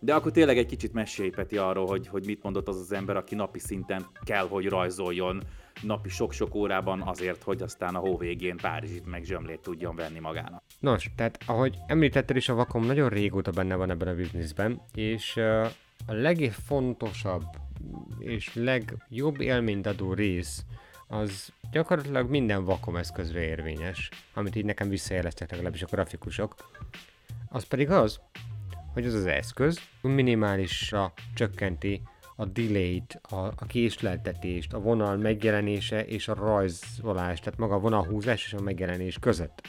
De 0.00 0.14
akkor 0.14 0.32
tényleg 0.32 0.58
egy 0.58 0.66
kicsit 0.66 0.92
mesélj 0.92 1.30
Peti 1.30 1.56
arról, 1.56 1.86
hogy, 1.86 2.06
hogy 2.08 2.26
mit 2.26 2.42
mondott 2.42 2.68
az 2.68 2.76
az 2.76 2.92
ember, 2.92 3.16
aki 3.16 3.34
napi 3.34 3.58
szinten 3.58 4.06
kell, 4.24 4.48
hogy 4.48 4.68
rajzoljon 4.68 5.42
napi 5.82 6.08
sok-sok 6.08 6.54
órában 6.54 7.00
azért, 7.00 7.42
hogy 7.42 7.62
aztán 7.62 7.94
a 7.94 7.98
hó 7.98 8.16
végén 8.16 8.56
Párizsit 8.56 9.06
meg 9.06 9.24
zsömlét 9.24 9.60
tudjon 9.60 9.96
venni 9.96 10.18
magának. 10.18 10.62
Nos, 10.78 11.10
tehát 11.16 11.38
ahogy 11.46 11.78
említetted 11.86 12.36
is, 12.36 12.48
a 12.48 12.54
Vakom 12.54 12.84
nagyon 12.84 13.08
régóta 13.08 13.50
benne 13.50 13.74
van 13.74 13.90
ebben 13.90 14.08
a 14.08 14.14
bizniszben, 14.14 14.80
és 14.94 15.36
uh, 15.36 15.66
a 16.06 16.12
legfontosabb 16.12 17.44
és 18.18 18.54
legjobb 18.54 19.40
élményt 19.40 19.86
adó 19.86 20.12
rész 20.12 20.64
az 21.08 21.52
gyakorlatilag 21.70 22.30
minden 22.30 22.64
vakom 22.64 22.96
eszközre 22.96 23.40
érvényes, 23.40 24.08
amit 24.34 24.56
így 24.56 24.64
nekem 24.64 24.88
visszajeleztek 24.88 25.50
legalábbis 25.50 25.82
a 25.82 25.86
grafikusok. 25.90 26.54
Az 27.48 27.64
pedig 27.64 27.90
az, 27.90 28.20
hogy 28.92 29.06
az 29.06 29.14
az 29.14 29.26
eszköz 29.26 29.80
minimálisra 30.00 31.12
csökkenti 31.34 32.02
a 32.36 32.44
delay-t, 32.44 33.20
a, 33.22 33.36
a 33.36 33.66
késleltetést, 33.66 34.72
a 34.72 34.80
vonal 34.80 35.16
megjelenése 35.16 36.04
és 36.04 36.28
a 36.28 36.34
rajzolás, 36.34 37.40
tehát 37.40 37.58
maga 37.58 37.74
a 37.74 37.80
vonalhúzás 37.80 38.44
és 38.44 38.52
a 38.52 38.60
megjelenés 38.60 39.18
között. 39.18 39.60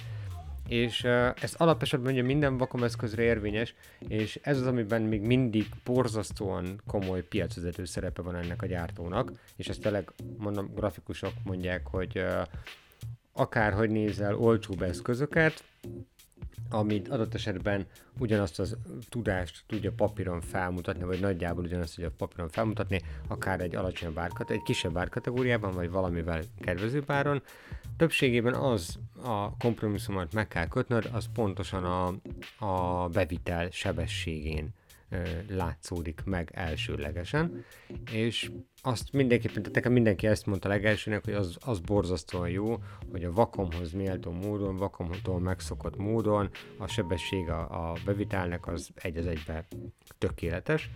És 0.68 1.04
ez 1.42 1.54
alapesetben 1.58 2.14
ugye 2.14 2.22
minden 2.22 2.58
vakom 2.58 2.84
eszközre 2.84 3.22
érvényes, 3.22 3.76
és 4.08 4.40
ez 4.44 4.60
az, 4.60 4.68
amiben 4.68 5.02
még 5.02 5.22
mindig 5.22 5.70
borzasztóan 5.84 6.82
komoly 6.88 7.24
piacvezető 7.24 7.86
szerepe 7.86 8.22
van 8.22 8.36
ennek 8.36 8.62
a 8.62 8.66
gyártónak, 8.66 9.32
és 9.56 9.68
ezt 9.68 9.82
tényleg 9.82 10.12
mondom, 10.38 10.74
grafikusok 10.76 11.34
mondják, 11.44 11.88
hogy 11.88 12.26
akárhogy 13.34 13.90
nézel 13.90 14.36
olcsóbb 14.36 14.82
eszközöket, 14.82 15.64
amit 16.70 17.08
adott 17.08 17.34
esetben 17.34 17.86
ugyanazt 18.20 18.60
az 18.60 18.78
tudást 19.10 19.64
tudja 19.68 19.92
papíron 19.92 20.42
felmutatni, 20.42 21.04
vagy 21.04 21.20
nagyjából 21.20 21.64
ugyanazt 21.64 21.96
tudja 21.96 22.12
papíron 22.18 22.50
felmutatni, 22.50 23.02
akár 23.28 23.62
egy 23.62 23.76
alacsonyabb 23.76 24.18
árkat, 24.18 24.50
egy 24.50 24.62
kisebb 24.62 24.98
árkategóriában, 24.98 25.72
vagy 25.72 25.90
valamivel 25.90 26.42
kedvezőbb 26.60 27.12
áron. 27.12 27.42
Többségében 27.98 28.54
az 28.54 29.00
a 29.24 29.58
kompromisszumot 29.58 30.34
meg 30.34 30.48
kell 30.48 30.68
kötnöd, 30.68 31.10
az 31.12 31.26
pontosan 31.34 31.84
a, 31.84 32.14
a 32.66 33.08
bevitel 33.08 33.70
sebességén 33.72 34.74
látszódik 35.50 36.22
meg 36.26 36.52
elsőlegesen, 36.54 37.66
és 38.12 38.52
azt 38.82 39.14
mindenképpen, 39.14 39.62
tehát 39.62 39.76
nekem 39.76 39.92
mindenki 39.92 40.28
ezt 40.28 40.46
mondta 40.46 40.68
legelsőnek, 40.68 41.24
hogy 41.24 41.34
az, 41.34 41.58
az 41.66 41.80
borzasztóan 41.80 42.50
jó, 42.50 42.78
hogy 43.12 43.24
a 43.24 43.32
vakomhoz 43.32 43.92
méltó 43.92 44.32
módon, 44.32 44.76
vakomtól 44.76 45.40
megszokott 45.40 45.98
módon 45.98 46.50
a 46.78 46.88
sebesség 46.88 47.50
a, 47.50 47.90
a 47.90 47.94
bevitelnek 48.06 48.68
az 48.68 48.90
egy 48.96 49.18
az 49.18 49.26
egybe 49.26 49.66
tökéletes, 50.18 50.90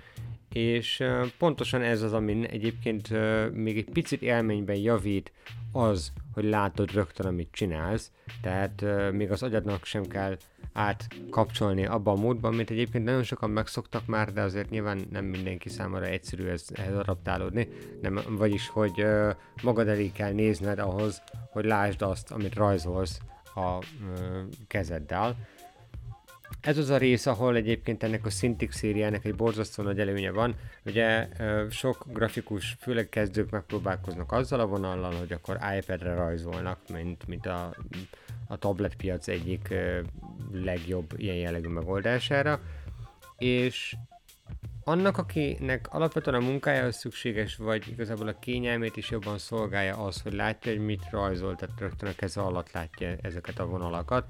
és 0.54 1.04
pontosan 1.38 1.82
ez 1.82 2.02
az, 2.02 2.14
ami 2.14 2.48
egyébként 2.50 3.10
még 3.54 3.78
egy 3.78 3.90
picit 3.90 4.22
élményben 4.22 4.76
javít 4.76 5.32
az, 5.72 6.12
hogy 6.34 6.44
látod 6.44 6.92
rögtön, 6.92 7.26
amit 7.26 7.52
csinálsz, 7.52 8.12
tehát 8.42 8.86
még 9.12 9.32
az 9.32 9.44
agyadnak 9.44 9.86
sem 9.86 10.04
kell 10.04 10.38
átkapcsolni 10.78 11.86
abban 11.86 12.18
a 12.18 12.22
módban, 12.22 12.54
mint 12.54 12.70
egyébként 12.70 13.04
nagyon 13.04 13.24
sokan 13.24 13.50
megszoktak 13.50 14.06
már, 14.06 14.34
de 14.34 14.42
azért 14.42 14.70
nyilván 14.70 15.08
nem 15.12 15.26
mindenki 15.26 15.70
számára 15.70 16.06
egyszerű 16.06 16.48
ez, 16.48 16.66
ehhez 16.74 16.96
adaptálódni, 16.96 17.68
nem, 18.02 18.20
vagyis, 18.30 18.68
hogy 18.68 19.04
uh, 19.04 19.32
magad 19.64 19.88
elé 19.88 20.12
kell 20.12 20.32
nézned 20.32 20.80
ahhoz, 20.80 21.22
hogy 21.52 21.66
lásd 21.66 22.02
azt, 22.02 22.32
amit 22.32 22.56
rajzolsz 22.56 23.20
a 23.56 23.78
uh, 23.78 23.84
kezeddel. 24.68 25.36
Ez 26.62 26.78
az 26.78 26.90
a 26.90 26.98
rész, 26.98 27.26
ahol 27.26 27.56
egyébként 27.56 28.04
ennek 28.04 28.26
a 28.26 28.30
Cintiq 28.30 28.74
szériának 28.74 29.26
egy 29.26 29.36
borzasztó 29.36 29.84
nagy 29.84 30.00
előnye 30.00 30.32
van. 30.32 30.56
Ugye 30.86 31.28
sok 31.70 32.06
grafikus, 32.14 32.78
főleg 32.80 33.10
kezdők 33.10 33.50
megpróbálkoznak 33.50 34.32
azzal 34.32 34.60
a 34.60 34.66
vonallal, 34.66 35.14
hogy 35.14 35.32
akkor 35.32 35.60
iPad-re 35.78 36.14
rajzolnak, 36.14 36.80
mint, 36.94 37.28
mint 37.28 37.46
a 37.46 37.76
a 38.48 38.58
tabletpiac 38.58 39.28
egyik 39.28 39.74
legjobb 40.52 41.14
ilyen 41.18 41.36
jellegű 41.36 41.68
megoldására, 41.68 42.60
és 43.38 43.96
annak, 44.84 45.18
akinek 45.18 45.88
alapvetően 45.92 46.42
a 46.42 46.46
munkája 46.46 46.92
szükséges, 46.92 47.56
vagy 47.56 47.88
igazából 47.88 48.28
a 48.28 48.40
kényelmét 48.40 48.98
is 48.98 49.10
jobban 49.10 49.38
szolgálja 49.38 49.98
az, 49.98 50.22
hogy 50.22 50.34
látja, 50.34 50.72
hogy 50.72 50.82
mit 50.82 51.08
rajzol, 51.12 51.56
tehát 51.56 51.80
rögtön 51.80 52.10
a 52.10 52.16
keze 52.16 52.42
alatt 52.42 52.72
látja 52.72 53.16
ezeket 53.22 53.60
a 53.60 53.66
vonalakat, 53.66 54.26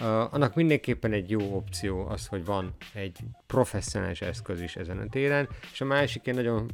Uh, 0.00 0.34
annak 0.34 0.54
mindenképpen 0.54 1.12
egy 1.12 1.30
jó 1.30 1.56
opció 1.56 2.06
az, 2.08 2.26
hogy 2.26 2.44
van 2.44 2.74
egy 2.94 3.18
professzionális 3.46 4.20
eszköz 4.20 4.60
is 4.60 4.76
ezen 4.76 4.98
a 4.98 5.06
téren, 5.06 5.48
és 5.72 5.80
a 5.80 5.84
másik 5.84 6.26
egy 6.26 6.34
nagyon 6.34 6.70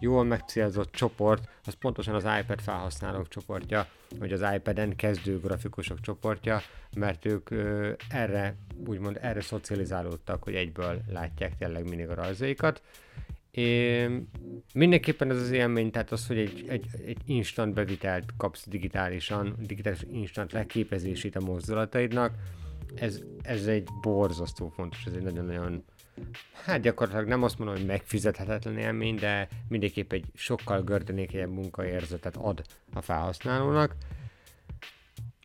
jól 0.00 0.24
megcélzott 0.24 0.92
csoport, 0.92 1.48
az 1.64 1.74
pontosan 1.74 2.14
az 2.14 2.26
iPad 2.40 2.60
felhasználók 2.60 3.28
csoportja, 3.28 3.86
vagy 4.18 4.32
az 4.32 4.44
iPad-en 4.54 4.96
kezdő 4.96 5.40
grafikusok 5.40 6.00
csoportja, 6.00 6.60
mert 6.96 7.24
ők 7.24 7.50
ö, 7.50 7.92
erre, 8.08 8.56
úgymond 8.86 9.18
erre 9.22 9.40
szocializálódtak, 9.40 10.42
hogy 10.42 10.54
egyből 10.54 11.00
látják 11.08 11.56
tényleg 11.56 11.88
mindig 11.88 12.08
a 12.08 12.14
rajzaikat. 12.14 12.82
É, 13.56 14.08
mindenképpen 14.74 15.30
ez 15.30 15.36
az 15.36 15.50
élmény, 15.50 15.90
tehát 15.90 16.12
az, 16.12 16.26
hogy 16.26 16.38
egy, 16.38 16.64
egy, 16.68 16.86
egy 17.06 17.18
instant 17.24 17.74
bevitelt 17.74 18.24
kapsz 18.36 18.68
digitálisan, 18.68 19.56
digitális 19.66 20.00
instant 20.12 20.52
leképezését 20.52 21.36
a 21.36 21.40
mozdulataidnak, 21.40 22.32
ez, 22.94 23.22
ez 23.42 23.66
egy 23.66 23.88
borzasztó 24.02 24.68
fontos, 24.68 25.04
ez 25.06 25.12
egy 25.12 25.22
nagyon-nagyon 25.22 25.84
hát 26.64 26.80
gyakorlatilag 26.80 27.28
nem 27.28 27.42
azt 27.42 27.58
mondom, 27.58 27.76
hogy 27.76 27.86
megfizethetetlen 27.86 28.78
élmény, 28.78 29.14
de 29.14 29.48
mindenképp 29.68 30.12
egy 30.12 30.24
sokkal 30.34 30.82
gördülékenyebb 30.82 31.52
munkaérzetet 31.52 32.36
ad 32.36 32.62
a 32.92 33.00
felhasználónak. 33.00 33.94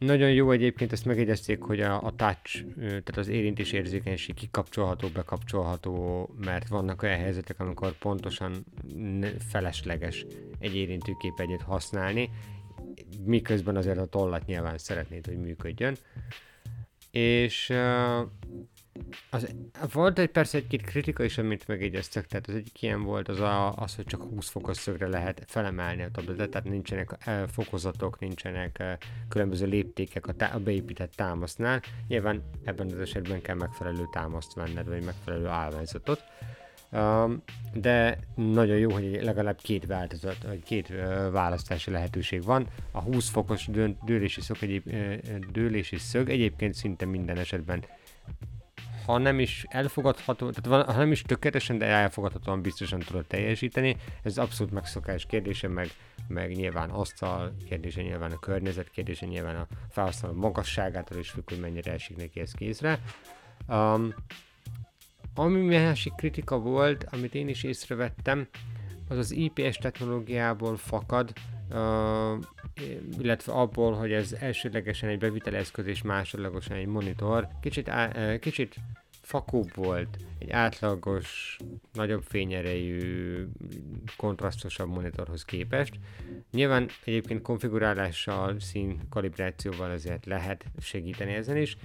Nagyon 0.05 0.31
jó 0.31 0.51
egyébként, 0.51 0.91
ezt 0.91 1.05
megjegyezték, 1.05 1.61
hogy 1.61 1.79
a, 1.79 2.03
a 2.03 2.15
touch, 2.15 2.65
tehát 2.77 3.17
az 3.17 3.27
érintés 3.27 3.71
érzékenység 3.71 4.35
kikapcsolható, 4.35 5.07
bekapcsolható, 5.07 6.29
mert 6.37 6.67
vannak 6.67 7.03
olyan 7.03 7.17
helyzetek, 7.17 7.59
amikor 7.59 7.97
pontosan 7.97 8.65
felesleges 9.49 10.25
egy 10.59 10.75
érintőképegyet 10.75 11.61
használni, 11.61 12.29
miközben 13.25 13.75
azért 13.75 13.97
a 13.97 14.05
tollat 14.05 14.45
nyilván 14.45 14.77
szeretnéd, 14.77 15.25
hogy 15.25 15.37
működjön. 15.37 15.95
És 17.11 17.73
az, 19.29 19.53
volt 19.93 20.19
egy 20.19 20.29
persze 20.29 20.57
egy-két 20.57 20.81
kritika 20.81 21.23
is, 21.23 21.37
amit 21.37 21.67
megjegyeztek, 21.67 22.27
tehát 22.27 22.47
az 22.47 22.55
egyik 22.55 22.81
ilyen 22.81 23.03
volt 23.03 23.27
az, 23.27 23.39
a, 23.39 23.73
az, 23.73 23.95
hogy 23.95 24.05
csak 24.05 24.21
20 24.21 24.49
fokos 24.49 24.77
szögre 24.77 25.07
lehet 25.07 25.43
felemelni 25.47 26.01
a 26.01 26.11
tabletet, 26.11 26.49
tehát 26.49 26.69
nincsenek 26.69 27.17
eh, 27.19 27.43
fokozatok, 27.47 28.19
nincsenek 28.19 28.79
eh, 28.79 28.97
különböző 29.29 29.65
léptékek 29.65 30.27
a, 30.27 30.33
tá- 30.33 30.53
a 30.53 30.59
beépített 30.59 31.13
támasznál. 31.15 31.81
Nyilván 32.07 32.43
ebben 32.63 32.91
az 32.91 32.99
esetben 32.99 33.41
kell 33.41 33.55
megfelelő 33.55 34.07
támaszt 34.11 34.53
venned, 34.53 34.87
vagy 34.87 35.03
megfelelő 35.03 35.47
állványzatot. 35.47 36.23
Um, 36.93 37.43
de 37.73 38.19
nagyon 38.35 38.77
jó, 38.77 38.91
hogy 38.91 39.19
legalább 39.23 39.57
két 39.61 39.85
változat, 39.85 40.43
vagy 40.43 40.63
két 40.63 40.89
uh, 40.89 41.31
választási 41.31 41.91
lehetőség 41.91 42.43
van. 42.43 42.67
A 42.91 43.01
20 43.01 43.29
fokos 43.29 43.65
dő, 43.65 43.95
dőlési, 44.05 44.41
szög 44.41 44.57
egyéb, 44.61 44.87
uh, 44.87 45.15
dőlési 45.51 45.97
szög 45.97 46.29
egyébként 46.29 46.73
szinte 46.73 47.05
minden 47.05 47.37
esetben 47.37 47.83
ha 49.05 49.17
nem 49.17 49.39
is 49.39 49.65
elfogadható, 49.69 50.49
tehát 50.49 50.65
van, 50.65 50.93
ha 50.93 50.99
nem 50.99 51.11
is 51.11 51.21
tökéletesen, 51.21 51.77
de 51.77 51.85
elfogadhatóan 51.85 52.61
biztosan 52.61 52.99
tudod 52.99 53.25
teljesíteni. 53.25 53.95
Ez 54.23 54.37
abszolút 54.37 54.73
megszokás 54.73 55.25
kérdése, 55.25 55.67
meg, 55.67 55.89
meg 56.27 56.51
nyilván 56.55 56.89
asztal 56.89 57.55
kérdése, 57.67 58.01
nyilván 58.01 58.31
a 58.31 58.39
környezet 58.39 58.89
kérdése, 58.89 59.25
nyilván 59.25 59.55
a 59.55 59.67
felhasználó 59.89 60.33
magasságától 60.33 61.17
is 61.17 61.29
függ, 61.29 61.49
hogy 61.49 61.59
mennyire 61.59 61.91
esik 61.91 62.17
neki 62.17 62.39
ez 62.39 62.51
kézre. 62.51 62.99
Um, 63.67 64.13
ami 65.35 65.61
másik 65.61 66.13
kritika 66.15 66.59
volt, 66.59 67.05
amit 67.11 67.35
én 67.35 67.47
is 67.47 67.63
észrevettem, 67.63 68.47
az 69.07 69.17
az 69.17 69.31
IPS 69.31 69.77
technológiából 69.77 70.77
fakad, 70.77 71.33
illetve 73.19 73.53
abból, 73.53 73.93
hogy 73.93 74.11
ez 74.11 74.35
elsődlegesen 74.39 75.09
egy 75.09 75.19
beviteleszköz 75.19 75.85
és 75.85 76.01
másodlagosan 76.01 76.77
egy 76.77 76.85
monitor. 76.85 77.47
Kicsit, 77.61 77.89
á, 77.89 78.37
kicsit 78.37 78.75
fakóbb 79.31 79.75
volt, 79.75 80.17
egy 80.39 80.49
átlagos, 80.49 81.57
nagyobb 81.93 82.23
fényerejű, 82.23 83.45
kontrasztosabb 84.17 84.89
monitorhoz 84.89 85.45
képest. 85.45 85.93
Nyilván 86.51 86.89
egyébként 87.03 87.41
konfigurálással, 87.41 88.59
szín 88.59 88.99
kalibrációval 89.09 89.91
ezért 89.91 90.25
lehet 90.25 90.65
segíteni 90.79 91.33
ezen 91.33 91.57
is, 91.57 91.77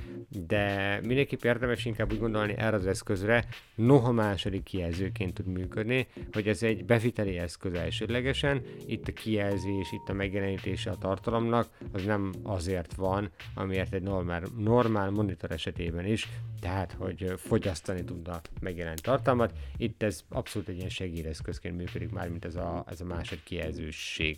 de 0.47 1.01
mindenképp 1.03 1.45
érdemes 1.45 1.85
inkább 1.85 2.13
úgy 2.13 2.19
gondolni 2.19 2.55
erre 2.57 2.77
az 2.77 2.87
eszközre, 2.87 3.45
noha 3.75 4.13
második 4.13 4.63
kijelzőként 4.63 5.35
tud 5.35 5.47
működni, 5.47 6.07
hogy 6.33 6.49
ez 6.49 6.63
egy 6.63 6.85
beviteli 6.85 7.39
eszköz 7.39 7.73
elsődlegesen, 7.73 8.63
itt 8.87 9.09
a 9.09 9.13
kijelzés, 9.13 9.93
itt 9.93 10.09
a 10.09 10.13
megjelenítése 10.13 10.91
a 10.91 10.99
tartalomnak, 10.99 11.69
az 11.93 12.05
nem 12.05 12.33
azért 12.43 12.95
van, 12.95 13.31
amiért 13.55 13.95
egy 13.95 14.03
normál, 14.03 14.43
normál 14.59 15.11
monitor 15.11 15.51
esetében 15.51 16.07
is, 16.07 16.29
tehát 16.61 16.93
hogy 16.93 17.35
fogyasztani 17.37 18.05
tudna 18.05 18.41
megjelent 18.61 19.03
tartalmat. 19.03 19.53
Itt 19.77 20.03
ez 20.03 20.25
abszolút 20.29 20.69
egy 20.69 20.77
ilyen 20.77 20.89
segédeszközként 20.89 21.77
működik 21.77 22.11
már, 22.11 22.29
mint 22.29 22.45
ez 22.45 22.57
a, 22.57 22.85
ez 22.89 23.01
a 23.01 23.05
másod 23.05 23.39
kijelzőség 23.45 24.37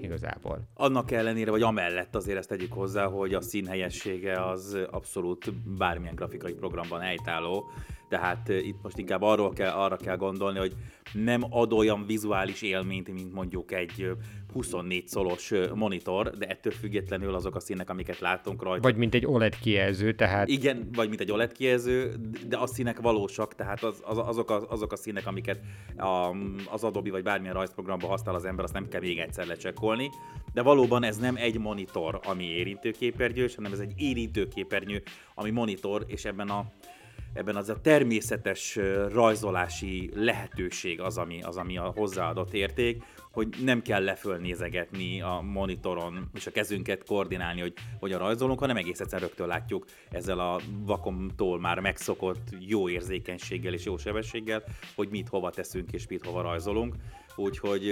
igazából. 0.00 0.60
Annak 0.74 1.10
ellenére, 1.10 1.50
vagy 1.50 1.62
amellett 1.62 2.14
azért 2.14 2.38
ezt 2.38 2.48
tegyük 2.48 2.72
hozzá, 2.72 3.06
hogy 3.06 3.34
a 3.34 3.40
színhelyessége 3.40 4.44
az 4.44 4.78
abszolút 4.90 5.54
bármilyen 5.54 6.14
grafikai 6.14 6.52
programban 6.52 7.00
helytálló, 7.00 7.70
tehát 8.14 8.48
itt 8.48 8.82
most 8.82 8.98
inkább 8.98 9.22
arról 9.22 9.52
kell, 9.52 9.70
arra 9.70 9.96
kell 9.96 10.16
gondolni, 10.16 10.58
hogy 10.58 10.72
nem 11.12 11.42
ad 11.50 11.72
olyan 11.72 12.06
vizuális 12.06 12.62
élményt, 12.62 13.12
mint 13.12 13.32
mondjuk 13.32 13.72
egy 13.72 14.10
24 14.52 15.08
szolos 15.08 15.52
monitor, 15.74 16.30
de 16.30 16.46
ettől 16.46 16.72
függetlenül 16.72 17.34
azok 17.34 17.54
a 17.54 17.60
színek, 17.60 17.90
amiket 17.90 18.18
látunk 18.18 18.62
rajta. 18.62 18.82
Vagy 18.82 18.96
mint 18.96 19.14
egy 19.14 19.26
OLED 19.26 19.58
kijelző, 19.58 20.14
tehát... 20.14 20.48
Igen, 20.48 20.88
vagy 20.92 21.08
mint 21.08 21.20
egy 21.20 21.32
OLED 21.32 21.52
kijelző, 21.52 22.14
de 22.48 22.56
a 22.56 22.66
színek 22.66 23.00
valósak, 23.00 23.54
tehát 23.54 23.82
az, 23.82 24.02
az, 24.04 24.18
azok, 24.18 24.50
a, 24.50 24.68
azok 24.68 24.92
a 24.92 24.96
színek, 24.96 25.26
amiket 25.26 25.60
a, 25.96 26.30
az 26.70 26.84
Adobe 26.84 27.10
vagy 27.10 27.22
bármilyen 27.22 27.54
rajzprogramban 27.54 28.08
használ 28.10 28.34
az 28.34 28.44
ember, 28.44 28.64
azt 28.64 28.74
nem 28.74 28.88
kell 28.88 29.00
még 29.00 29.18
egyszer 29.18 29.46
lecsekkolni. 29.46 30.10
De 30.52 30.62
valóban 30.62 31.02
ez 31.02 31.16
nem 31.16 31.36
egy 31.36 31.58
monitor, 31.58 32.20
ami 32.24 32.44
érintőképernyő, 32.44 33.48
hanem 33.56 33.72
ez 33.72 33.78
egy 33.78 33.92
érintőképernyő, 33.96 35.02
ami 35.34 35.50
monitor, 35.50 36.04
és 36.06 36.24
ebben 36.24 36.48
a 36.48 36.72
ebben 37.34 37.56
az 37.56 37.68
a 37.68 37.80
természetes 37.80 38.78
rajzolási 39.12 40.10
lehetőség 40.14 41.00
az, 41.00 41.18
ami, 41.18 41.42
az, 41.42 41.56
ami 41.56 41.78
a 41.78 41.92
hozzáadott 41.96 42.52
érték, 42.52 43.02
hogy 43.30 43.48
nem 43.64 43.82
kell 43.82 44.04
lefölnézegetni 44.04 45.20
a 45.20 45.40
monitoron, 45.52 46.30
és 46.34 46.46
a 46.46 46.50
kezünket 46.50 47.04
koordinálni, 47.04 47.60
hogy 47.60 47.72
hogyan 48.00 48.18
rajzolunk, 48.18 48.58
hanem 48.58 48.76
egész 48.76 49.00
egyszer 49.00 49.20
rögtön 49.20 49.46
látjuk 49.46 49.84
ezzel 50.10 50.38
a 50.38 50.60
vakomtól 50.84 51.60
már 51.60 51.78
megszokott 51.80 52.48
jó 52.58 52.88
érzékenységgel 52.88 53.72
és 53.72 53.84
jó 53.84 53.96
sebességgel, 53.96 54.62
hogy 54.94 55.08
mit 55.08 55.28
hova 55.28 55.50
teszünk 55.50 55.92
és 55.92 56.06
mit 56.08 56.26
hova 56.26 56.42
rajzolunk. 56.42 56.94
Úgyhogy 57.36 57.90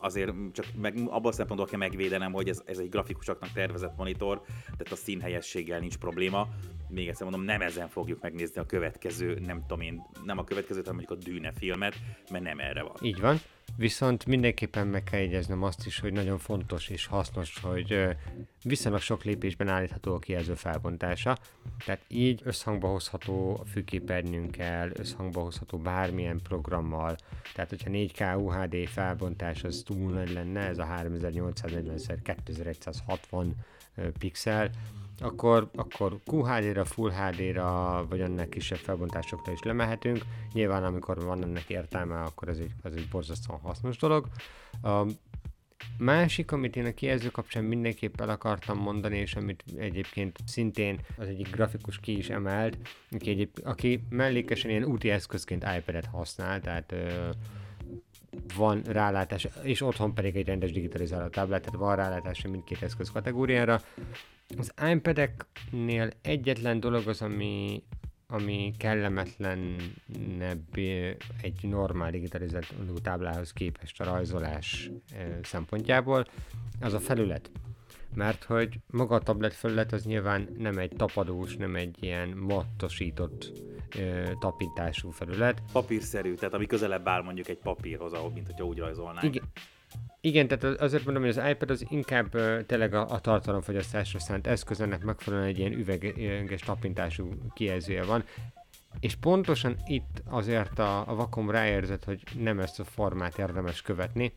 azért 0.00 0.32
csak 0.52 0.66
meg, 0.80 0.94
abban 1.06 1.32
a 1.32 1.34
szempontból 1.34 1.68
kell 1.68 1.78
megvédenem, 1.78 2.32
hogy 2.32 2.48
ez, 2.48 2.62
ez 2.64 2.78
egy 2.78 2.88
grafikusoknak 2.88 3.52
tervezett 3.52 3.96
monitor, 3.96 4.42
tehát 4.64 4.92
a 4.92 4.96
színhelyességgel 4.96 5.80
nincs 5.80 5.96
probléma. 5.96 6.48
Még 6.88 7.08
egyszer 7.08 7.22
mondom, 7.22 7.44
nem 7.44 7.60
ezen 7.60 7.88
fogjuk 7.88 8.22
megnézni 8.22 8.60
a 8.60 8.66
következő, 8.66 9.38
nem 9.38 9.60
tudom 9.60 9.80
én, 9.80 10.02
nem 10.24 10.38
a 10.38 10.44
következőt, 10.44 10.86
hanem 10.86 11.00
mondjuk 11.00 11.20
a 11.20 11.30
Dűne 11.30 11.52
filmet, 11.52 11.94
mert 12.30 12.44
nem 12.44 12.58
erre 12.58 12.82
van. 12.82 12.96
Így 13.00 13.20
van. 13.20 13.40
Viszont 13.76 14.26
mindenképpen 14.26 14.86
meg 14.86 15.04
kell 15.04 15.20
jegyeznem 15.20 15.62
azt 15.62 15.86
is, 15.86 16.00
hogy 16.00 16.12
nagyon 16.12 16.38
fontos 16.38 16.88
és 16.88 17.06
hasznos, 17.06 17.60
hogy 17.60 18.16
viszonylag 18.64 19.00
sok 19.00 19.24
lépésben 19.24 19.68
állítható 19.68 20.14
a 20.14 20.18
kijelző 20.18 20.54
felbontása. 20.54 21.36
Tehát 21.84 22.00
így 22.08 22.40
összhangba 22.44 22.88
hozható 22.88 23.58
a 23.60 23.64
fűképernyőnkkel, 23.64 24.90
összhangba 24.94 25.40
hozható 25.40 25.78
bármilyen 25.78 26.40
programmal. 26.42 27.16
Tehát, 27.54 27.70
hogyha 27.70 27.90
4K 27.92 28.42
UHD 28.42 28.88
felbontás 28.88 29.64
az 29.64 29.82
túl 29.86 30.12
nagy 30.12 30.32
lenne, 30.32 30.60
ez 30.60 30.78
a 30.78 30.84
3840x2160 30.84 33.46
pixel, 34.18 34.70
akkor, 35.20 35.70
akkor 35.74 36.18
QHD-ra, 36.24 36.84
Full 36.84 37.10
HD-ra, 37.10 38.06
vagy 38.08 38.20
annak 38.20 38.50
kisebb 38.50 38.78
felbontásokra 38.78 39.52
is 39.52 39.62
lemehetünk. 39.62 40.24
Nyilván, 40.52 40.84
amikor 40.84 41.24
van 41.24 41.42
ennek 41.42 41.68
értelme, 41.68 42.20
akkor 42.20 42.48
ez 42.48 42.58
egy, 42.58 42.70
ez 42.82 42.92
egy 42.96 43.08
borzasztóan 43.10 43.60
hasznos 43.60 43.96
dolog. 43.96 44.26
A 44.82 45.06
másik, 45.98 46.52
amit 46.52 46.76
én 46.76 46.84
a 46.84 46.94
kijelző 46.94 47.28
kapcsán 47.28 47.64
mindenképp 47.64 48.20
el 48.20 48.28
akartam 48.28 48.78
mondani, 48.78 49.18
és 49.18 49.34
amit 49.34 49.64
egyébként 49.76 50.38
szintén 50.46 51.00
az 51.16 51.28
egyik 51.28 51.50
grafikus 51.50 52.00
ki 52.00 52.16
is 52.16 52.28
emelt, 52.28 52.76
aki, 53.10 53.30
egyéb, 53.30 53.50
aki 53.64 54.02
mellékesen 54.08 54.70
ilyen 54.70 54.84
úti 54.84 55.10
eszközként 55.10 55.66
iPad-et 55.76 56.06
használ, 56.06 56.60
tehát 56.60 56.92
ö, 56.92 57.28
van 58.56 58.82
rálátás, 58.82 59.48
és 59.62 59.80
otthon 59.80 60.14
pedig 60.14 60.36
egy 60.36 60.46
rendes 60.46 60.72
digitalizáló 60.72 61.28
táblát, 61.28 61.62
tehát 61.62 61.78
van 61.78 61.96
rálátás 61.96 62.42
mindkét 62.42 62.82
eszköz 62.82 63.10
kategóriára. 63.10 63.80
Az 64.58 64.74
iPad-eknél 64.92 66.10
egyetlen 66.22 66.80
dolog 66.80 67.08
az, 67.08 67.22
ami, 67.22 67.82
ami 68.26 68.74
kellemetlenebb 68.78 70.76
egy 71.42 71.62
normál 71.62 72.10
digitalizáló 72.10 72.98
táblához 73.02 73.52
képest 73.52 74.00
a 74.00 74.04
rajzolás 74.04 74.90
szempontjából, 75.42 76.24
az 76.80 76.92
a 76.92 77.00
felület. 77.00 77.50
Mert 78.14 78.44
hogy 78.44 78.80
maga 78.86 79.14
a 79.14 79.20
tablet 79.20 79.54
felület 79.54 79.92
az 79.92 80.04
nyilván 80.04 80.48
nem 80.58 80.78
egy 80.78 80.92
tapadós, 80.96 81.56
nem 81.56 81.74
egy 81.74 81.96
ilyen 82.00 82.28
mattosított 82.28 83.52
tapintású 84.38 85.10
felület. 85.10 85.62
Papírszerű, 85.72 86.34
tehát 86.34 86.54
ami 86.54 86.66
közelebb 86.66 87.08
áll 87.08 87.22
mondjuk 87.22 87.48
egy 87.48 87.58
papírhoz, 87.58 88.12
ahogy, 88.12 88.32
mint 88.32 88.46
hogyha 88.46 88.64
úgy 88.64 88.78
rajzolnánk. 88.78 89.24
Igen, 89.24 89.44
igen, 90.20 90.48
tehát 90.48 90.80
azért 90.80 91.04
mondom, 91.04 91.22
hogy 91.22 91.38
az 91.38 91.48
iPad 91.50 91.70
az 91.70 91.86
inkább 91.88 92.34
uh, 92.34 92.66
tényleg 92.66 92.94
a, 92.94 93.10
a 93.10 93.20
tartalomfogyasztásra 93.20 94.18
szánt 94.18 94.46
eszköz, 94.46 94.80
ennek 94.80 95.04
megfelelően 95.04 95.48
egy 95.48 95.58
ilyen 95.58 95.72
üveges 95.72 96.60
tapintású 96.60 97.28
kijelzője 97.54 98.04
van. 98.04 98.24
És 99.00 99.14
pontosan 99.14 99.76
itt 99.86 100.22
azért 100.24 100.78
a, 100.78 101.08
a 101.08 101.14
vakom 101.14 101.50
ráérzett, 101.50 102.04
hogy 102.04 102.22
nem 102.38 102.60
ezt 102.60 102.80
a 102.80 102.84
formát 102.84 103.38
érdemes 103.38 103.82
követni, 103.82 104.32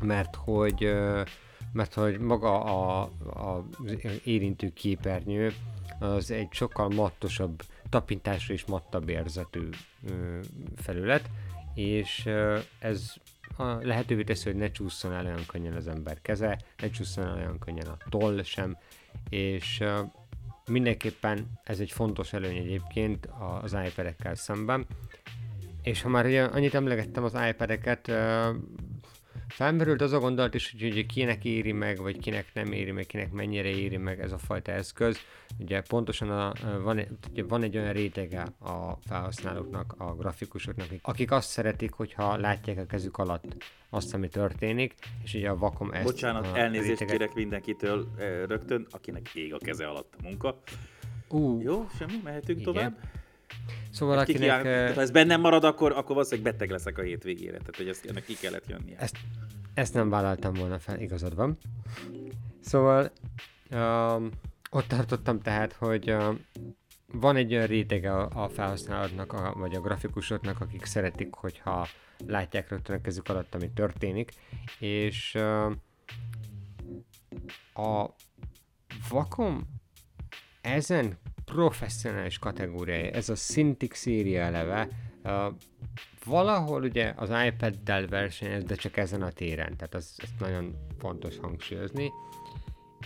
mert 0.00 0.34
hogy, 0.34 0.84
uh, 0.84 1.20
mert 1.72 1.94
hogy 1.94 2.18
maga 2.18 2.64
a, 2.64 3.02
a 3.24 3.66
érintő 4.24 4.72
képernyő 4.72 5.52
az 5.98 6.30
egy 6.30 6.48
sokkal 6.50 6.88
mattosabb, 6.88 7.62
tapintásra 7.88 8.54
is 8.54 8.64
mattabb 8.64 9.08
érzetű 9.08 9.68
felület, 10.76 11.30
és 11.74 12.28
ez 12.78 13.14
a 13.56 13.64
lehetővé 13.64 14.22
teszi, 14.22 14.44
hogy 14.44 14.58
ne 14.58 14.70
csúszson 14.70 15.12
el 15.12 15.24
olyan 15.24 15.46
könnyen 15.46 15.74
az 15.74 15.88
ember 15.88 16.22
keze, 16.22 16.58
ne 16.78 16.90
csúszson 16.90 17.26
el 17.26 17.36
olyan 17.36 17.58
könnyen 17.58 17.86
a 17.86 17.96
toll 18.08 18.42
sem, 18.42 18.76
és 19.28 19.84
mindenképpen 20.66 21.46
ez 21.64 21.80
egy 21.80 21.90
fontos 21.90 22.32
előny 22.32 22.56
egyébként 22.56 23.28
az 23.62 23.76
iPad-ekkel 23.86 24.34
szemben. 24.34 24.86
És 25.82 26.02
ha 26.02 26.08
már 26.08 26.26
annyit 26.26 26.74
emlegettem 26.74 27.24
az 27.24 27.36
iPad-eket, 27.48 28.12
Felmerült 29.48 30.00
az 30.00 30.12
a 30.12 30.18
gondolat 30.18 30.54
is, 30.54 30.70
hogy 30.70 30.82
ugye 30.90 31.02
kinek 31.02 31.44
éri 31.44 31.72
meg, 31.72 31.98
vagy 31.98 32.18
kinek 32.18 32.46
nem 32.54 32.72
éri 32.72 32.90
meg, 32.90 33.06
kinek 33.06 33.32
mennyire 33.32 33.68
éri 33.68 33.96
meg 33.96 34.20
ez 34.20 34.32
a 34.32 34.38
fajta 34.38 34.72
eszköz. 34.72 35.18
Ugye 35.58 35.80
pontosan 35.80 36.30
a, 36.30 36.52
van, 36.82 37.00
ugye 37.30 37.44
van 37.44 37.62
egy 37.62 37.76
olyan 37.76 37.92
rétege 37.92 38.42
a 38.60 38.96
felhasználóknak, 39.06 39.94
a 39.98 40.14
grafikusoknak, 40.14 40.86
akik 41.02 41.30
azt 41.30 41.48
szeretik, 41.48 41.92
hogyha 41.92 42.36
látják 42.36 42.78
a 42.78 42.86
kezük 42.86 43.18
alatt 43.18 43.64
azt, 43.90 44.14
ami 44.14 44.28
történik, 44.28 44.94
és 45.22 45.34
ugye 45.34 45.48
a 45.48 45.56
vakom 45.56 45.90
ezt... 45.90 46.04
Bocsánat, 46.04 46.46
a 46.46 46.58
elnézést 46.58 46.88
réteget... 46.88 47.16
kérek 47.16 47.34
mindenkitől 47.34 48.08
rögtön, 48.46 48.86
akinek 48.90 49.34
ég 49.34 49.54
a 49.54 49.58
keze 49.58 49.86
alatt 49.86 50.14
a 50.18 50.22
munka. 50.22 50.62
Uh, 51.28 51.62
Jó, 51.62 51.86
semmi, 51.98 52.20
mehetünk 52.24 52.60
igen. 52.60 52.72
tovább. 52.72 52.98
Szóval 53.96 54.24
Ki 54.24 54.32
akinek... 54.32 54.48
kiáll- 54.48 54.62
tehát, 54.62 54.94
ha 54.94 55.00
ez 55.00 55.10
bennem 55.10 55.40
marad, 55.40 55.64
akkor, 55.64 55.92
akkor 55.92 56.14
valószínűleg 56.14 56.52
beteg 56.52 56.70
leszek 56.70 56.98
a 56.98 57.02
hétvégére. 57.02 57.58
Tehát, 57.58 57.76
hogy 57.76 57.88
ezt, 57.88 58.04
ennek 58.06 58.24
ki 58.24 58.34
kellett 58.34 58.68
jönnie. 58.68 58.98
Ezt, 58.98 59.16
ezt 59.74 59.94
nem 59.94 60.08
vállaltam 60.08 60.54
volna 60.54 60.78
fel, 60.78 61.00
igazad 61.00 61.34
van. 61.34 61.58
Szóval 62.60 63.12
um, 63.70 64.30
ott 64.70 64.86
tartottam 64.86 65.40
tehát, 65.40 65.72
hogy 65.72 66.10
um, 66.10 66.44
van 67.12 67.36
egy 67.36 67.54
olyan 67.54 67.66
rétege 67.66 68.12
a, 68.12 68.44
a 68.44 68.48
felhasználóknak, 68.48 69.32
a, 69.32 69.54
vagy 69.56 69.74
a 69.74 69.80
grafikusoknak, 69.80 70.60
akik 70.60 70.84
szeretik, 70.84 71.34
hogyha 71.34 71.86
látják 72.26 72.68
rögtön 72.68 72.96
a 72.96 73.00
kezük 73.00 73.28
alatt, 73.28 73.54
ami 73.54 73.70
történik, 73.70 74.32
és 74.78 75.34
um, 75.34 75.82
a 77.86 78.10
Vakom 79.08 79.66
ezen 80.60 81.18
professzionális 81.46 82.38
kategóriája, 82.38 83.10
ez 83.10 83.28
a 83.28 83.34
Cintiq 83.34 83.94
széria 83.94 84.42
eleve, 84.42 84.88
valahol 86.24 86.82
ugye 86.82 87.12
az 87.16 87.30
iPad-del 87.46 88.06
versenyez, 88.06 88.64
de 88.64 88.74
csak 88.74 88.96
ezen 88.96 89.22
a 89.22 89.30
téren, 89.30 89.76
tehát 89.76 89.94
az, 89.94 90.14
ezt 90.16 90.40
nagyon 90.40 90.74
fontos 90.98 91.38
hangsúlyozni. 91.38 92.10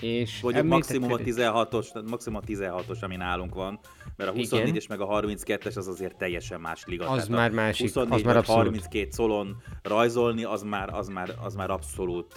És 0.01 0.41
Mondjuk 0.41 0.67
maximum 0.67 1.13
a 1.13 1.19
említetted- 1.19 1.53
16-os, 1.55 1.93
tehát 1.93 2.11
maximum 2.11 2.41
a 2.43 2.47
16-os, 2.47 3.01
ami 3.01 3.17
nálunk 3.17 3.55
van, 3.55 3.81
mert 4.17 4.31
a 4.31 4.35
Igen. 4.35 4.67
24-es 4.67 4.89
meg 4.89 5.01
a 5.01 5.07
32-es 5.07 5.77
az 5.77 5.89
azért 5.89 6.17
teljesen 6.17 6.61
más 6.61 6.85
liga. 6.87 7.09
Az 7.09 7.15
Tehát 7.25 7.29
már 7.29 7.51
másik, 7.51 7.87
az 7.87 7.93
24 7.93 8.25
már 8.25 8.35
vagy 8.35 8.43
abszolút. 8.43 8.65
32 8.65 9.11
szolon 9.11 9.63
rajzolni, 9.83 10.45
az 10.45 10.63
már, 10.63 10.89
az 10.95 11.09
már, 11.09 11.35
az 11.43 11.55
már 11.55 11.71
abszolút 11.71 12.37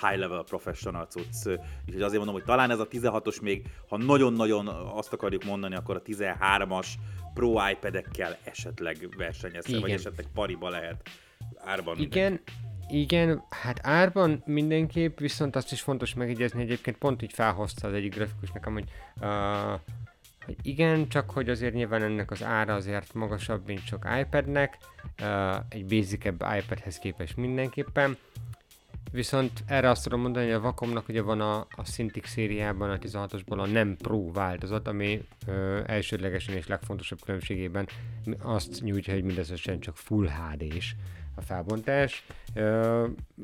high 0.00 0.16
level 0.18 0.42
professional 0.44 1.04
cucc. 1.04 1.46
Úgyhogy 1.86 2.02
azért 2.02 2.16
mondom, 2.16 2.34
hogy 2.34 2.44
talán 2.44 2.70
ez 2.70 2.78
a 2.78 2.86
16-os 2.88 3.42
még, 3.42 3.66
ha 3.88 3.96
nagyon-nagyon 3.96 4.66
azt 4.68 5.12
akarjuk 5.12 5.44
mondani, 5.44 5.74
akkor 5.74 5.96
a 5.96 6.02
13-as 6.02 6.86
Pro 7.34 7.68
iPad-ekkel 7.70 8.36
esetleg 8.44 9.08
versenyezhet, 9.16 9.80
vagy 9.80 9.90
esetleg 9.90 10.26
pariba 10.34 10.68
lehet 10.68 11.02
árban. 11.64 11.98
Igen, 11.98 12.40
igen, 12.92 13.42
hát 13.50 13.80
árban 13.82 14.42
mindenképp, 14.46 15.18
viszont 15.18 15.56
azt 15.56 15.72
is 15.72 15.80
fontos 15.80 16.14
megjegyezni, 16.14 16.62
egyébként 16.62 16.96
pont 16.96 17.22
így 17.22 17.32
felhozta 17.32 17.88
az 17.88 17.94
egyik 17.94 18.14
grafikus 18.14 18.50
nekem, 18.50 18.72
hogy, 18.72 18.88
uh, 19.20 19.80
hogy 20.44 20.56
igen, 20.62 21.08
csak 21.08 21.30
hogy 21.30 21.48
azért 21.48 21.74
nyilván 21.74 22.02
ennek 22.02 22.30
az 22.30 22.42
ára 22.42 22.74
azért 22.74 23.14
magasabb, 23.14 23.66
mint 23.66 23.86
sok 23.86 24.06
iPadnek, 24.20 24.78
uh, 25.22 25.56
egy 25.68 25.84
basicebb 25.86 26.44
iPadhez 26.58 26.98
képest 26.98 27.36
mindenképpen, 27.36 28.16
Viszont 29.12 29.64
erre 29.66 29.90
azt 29.90 30.02
tudom 30.02 30.20
mondani, 30.20 30.44
hogy 30.44 30.54
a 30.54 30.60
Vacomnak 30.60 31.08
ugye 31.08 31.22
van 31.22 31.40
a, 31.40 31.58
a 31.58 31.82
Cintiq 31.82 32.26
szériában, 32.26 32.90
a 32.90 32.98
16-osból 32.98 33.58
a 33.58 33.66
nem 33.66 33.96
Pro 33.96 34.32
változat, 34.32 34.88
ami 34.88 35.26
ö, 35.46 35.80
elsődlegesen 35.86 36.54
és 36.54 36.66
legfontosabb 36.66 37.18
különbségében 37.24 37.88
azt 38.42 38.80
nyújtja, 38.82 39.14
hogy 39.14 39.22
mindösszesen 39.22 39.80
csak 39.80 39.96
Full 39.96 40.28
HD-s 40.28 40.94
a 41.34 41.40
felbontás, 41.40 42.26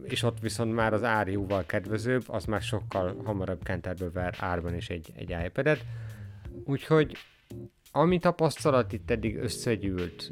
és 0.02 0.22
ott 0.22 0.40
viszont 0.40 0.74
már 0.74 0.92
az 0.92 1.02
ár 1.02 1.28
jóval 1.28 1.66
kedvezőbb, 1.66 2.24
az 2.26 2.44
már 2.44 2.62
sokkal 2.62 3.16
hamarabb 3.24 3.62
kenterbe 3.62 4.10
ver 4.10 4.34
árban 4.38 4.74
is 4.74 4.88
egy, 4.88 5.12
egy 5.16 5.36
iPad-et. 5.44 5.84
Úgyhogy 6.64 7.16
ami 7.92 8.18
tapasztalat 8.18 8.92
itt 8.92 9.10
eddig 9.10 9.36
összegyűlt 9.36 10.30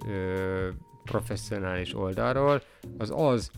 professzionális 1.05 1.95
oldalról, 1.95 2.63
az 2.99 3.13
az, 3.15 3.51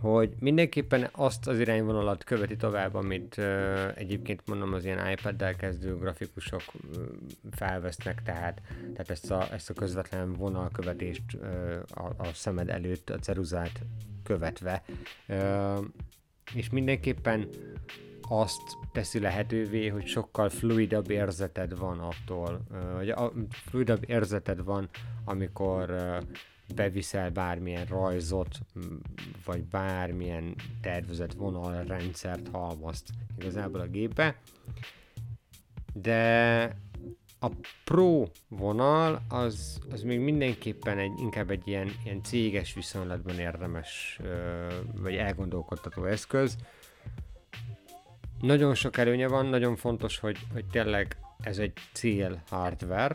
hogy 0.00 0.34
mindenképpen 0.38 1.08
azt 1.12 1.46
az 1.46 1.58
irányvonalat 1.58 2.24
követi 2.24 2.56
tovább, 2.56 2.94
amit 2.94 3.38
ö, 3.38 3.88
egyébként 3.94 4.42
mondom 4.46 4.72
az 4.72 4.84
ilyen 4.84 5.10
iPad-del 5.10 5.56
kezdő 5.56 5.96
grafikusok 5.96 6.62
ö, 6.96 7.02
felvesznek, 7.50 8.22
tehát, 8.22 8.62
tehát 8.80 9.10
ezt, 9.10 9.30
a, 9.30 9.52
ezt 9.52 9.70
a 9.70 9.74
közvetlen 9.74 10.32
vonalkövetést 10.32 11.22
ö, 11.40 11.76
a, 11.94 12.02
a 12.16 12.26
szemed 12.32 12.68
előtt, 12.68 13.10
a 13.10 13.18
ceruzát 13.18 13.80
követve. 14.22 14.82
Ö, 15.26 15.78
és 16.54 16.70
mindenképpen 16.70 17.48
azt 18.28 18.62
teszi 18.92 19.20
lehetővé, 19.20 19.88
hogy 19.88 20.06
sokkal 20.06 20.48
fluidabb 20.48 21.10
érzeted 21.10 21.78
van 21.78 21.98
attól, 21.98 22.60
hogy 22.96 23.08
a 23.08 23.32
fluidabb 23.50 24.04
érzeted 24.06 24.64
van, 24.64 24.88
amikor 25.24 25.90
beviszel 26.74 27.30
bármilyen 27.30 27.84
rajzot, 27.84 28.58
vagy 29.44 29.64
bármilyen 29.64 30.54
tervezett 30.80 31.32
vonalrendszert 31.32 32.48
halmozt 32.48 33.08
igazából 33.38 33.80
a 33.80 33.86
gépbe. 33.86 34.40
De 35.92 36.76
a 37.40 37.50
Pro 37.84 38.24
vonal 38.48 39.22
az, 39.28 39.78
az 39.90 40.02
még 40.02 40.20
mindenképpen 40.20 40.98
egy, 40.98 41.12
inkább 41.18 41.50
egy 41.50 41.68
ilyen, 41.68 41.90
ilyen 42.04 42.22
céges 42.22 42.74
viszonylatban 42.74 43.38
érdemes, 43.38 44.20
vagy 44.94 45.14
elgondolkodtató 45.14 46.04
eszköz. 46.04 46.56
Nagyon 48.40 48.74
sok 48.74 48.96
előnye 48.96 49.28
van, 49.28 49.46
nagyon 49.46 49.76
fontos, 49.76 50.18
hogy, 50.18 50.38
hogy 50.52 50.64
tényleg 50.66 51.16
ez 51.40 51.58
egy 51.58 51.72
cél 51.92 52.42
hardware, 52.48 53.14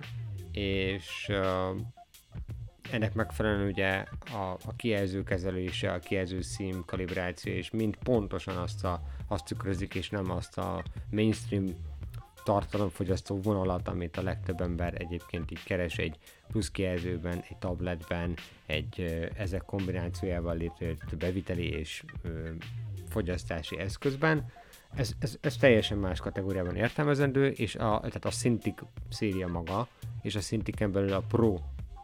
és 0.52 1.32
ennek 2.94 3.14
megfelelően 3.14 3.68
ugye 3.68 4.06
a, 4.34 4.58
a 4.66 4.76
kijelző 4.76 5.24
kezelése, 5.24 5.92
a 5.92 6.00
kijelző 6.00 6.42
szím 6.42 6.84
kalibráció, 6.86 7.54
és 7.54 7.72
mind 7.72 7.96
pontosan 7.96 8.58
azt, 8.58 8.84
a, 8.84 9.02
azt 9.28 9.46
tükrözik, 9.46 9.96
és 9.96 10.10
nem 10.10 10.32
azt 10.32 10.58
a 10.58 10.84
mainstream 11.12 11.66
tartalomfogyasztó 12.44 13.42
vonalat, 13.42 13.88
amit 13.88 14.18
a 14.18 14.22
legtöbb 14.22 14.62
ember 14.62 14.94
egyébként 15.02 15.52
így 15.52 15.64
keres 15.64 15.98
egy 15.98 16.18
plusz 16.48 16.72
kijelzőben, 16.72 17.44
egy 17.50 17.58
tabletben, 17.58 18.34
egy 18.66 19.02
ezek 19.38 19.62
kombinációjával 19.62 20.56
létrejött 20.58 21.18
beviteli 21.18 21.70
és 21.70 22.04
ö, 22.22 22.50
fogyasztási 23.10 23.80
eszközben. 23.80 24.46
Ez, 24.96 25.12
ez, 25.20 25.38
ez 25.42 25.56
teljesen 25.56 25.98
más 25.98 26.20
kategóriában 26.20 26.76
értelmezendő, 26.76 27.48
és 27.48 27.76
a, 27.76 28.00
tehát 28.00 28.26
a 28.26 28.30
Cintiq 28.30 28.84
széria 29.10 29.48
maga, 29.48 29.88
és 30.22 30.36
a 30.36 30.40
Cintiqen 30.40 30.92
belül 30.92 31.14
a 31.14 31.24
Pro 31.28 31.58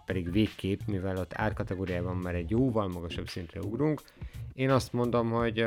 pedig 0.09 0.31
végképp, 0.31 0.79
mivel 0.85 1.17
ott 1.17 1.33
árkategóriában 1.33 2.17
már 2.17 2.35
egy 2.35 2.49
jóval 2.49 2.87
magasabb 2.87 3.27
szintre 3.27 3.59
ugrunk. 3.59 4.01
Én 4.53 4.69
azt 4.69 4.93
mondom, 4.93 5.29
hogy 5.29 5.65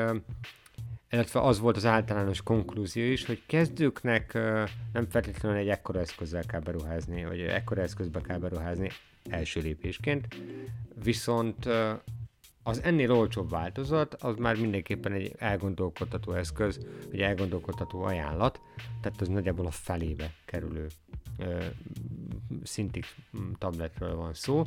illetve 1.11 1.41
az 1.41 1.59
volt 1.59 1.77
az 1.77 1.85
általános 1.85 2.43
konklúzió 2.43 3.05
is, 3.05 3.27
hogy 3.27 3.43
kezdőknek 3.47 4.33
nem 4.93 5.07
feltétlenül 5.09 5.59
egy 5.59 5.69
ekkora 5.69 6.01
eszközzel 6.01 6.45
kell 6.45 6.61
beruházni, 6.61 7.25
vagy 7.25 7.41
ekkora 7.41 7.83
eszközbe 7.83 8.21
kell 8.21 8.39
beruházni 8.39 8.91
első 9.25 9.61
lépésként, 9.61 10.27
viszont 11.03 11.69
az 12.63 12.83
ennél 12.83 13.13
olcsóbb 13.13 13.51
változat, 13.51 14.15
az 14.15 14.37
már 14.37 14.57
mindenképpen 14.57 15.13
egy 15.13 15.35
elgondolkodtató 15.39 16.33
eszköz, 16.33 16.87
vagy 17.11 17.21
elgondolkodtató 17.21 18.03
ajánlat, 18.03 18.61
tehát 19.01 19.21
az 19.21 19.29
nagyjából 19.29 19.67
a 19.67 19.71
felébe 19.71 20.33
kerülő 20.45 20.87
szintig 22.63 23.05
tabletről 23.59 24.17
van 24.17 24.35
szó. 24.35 24.63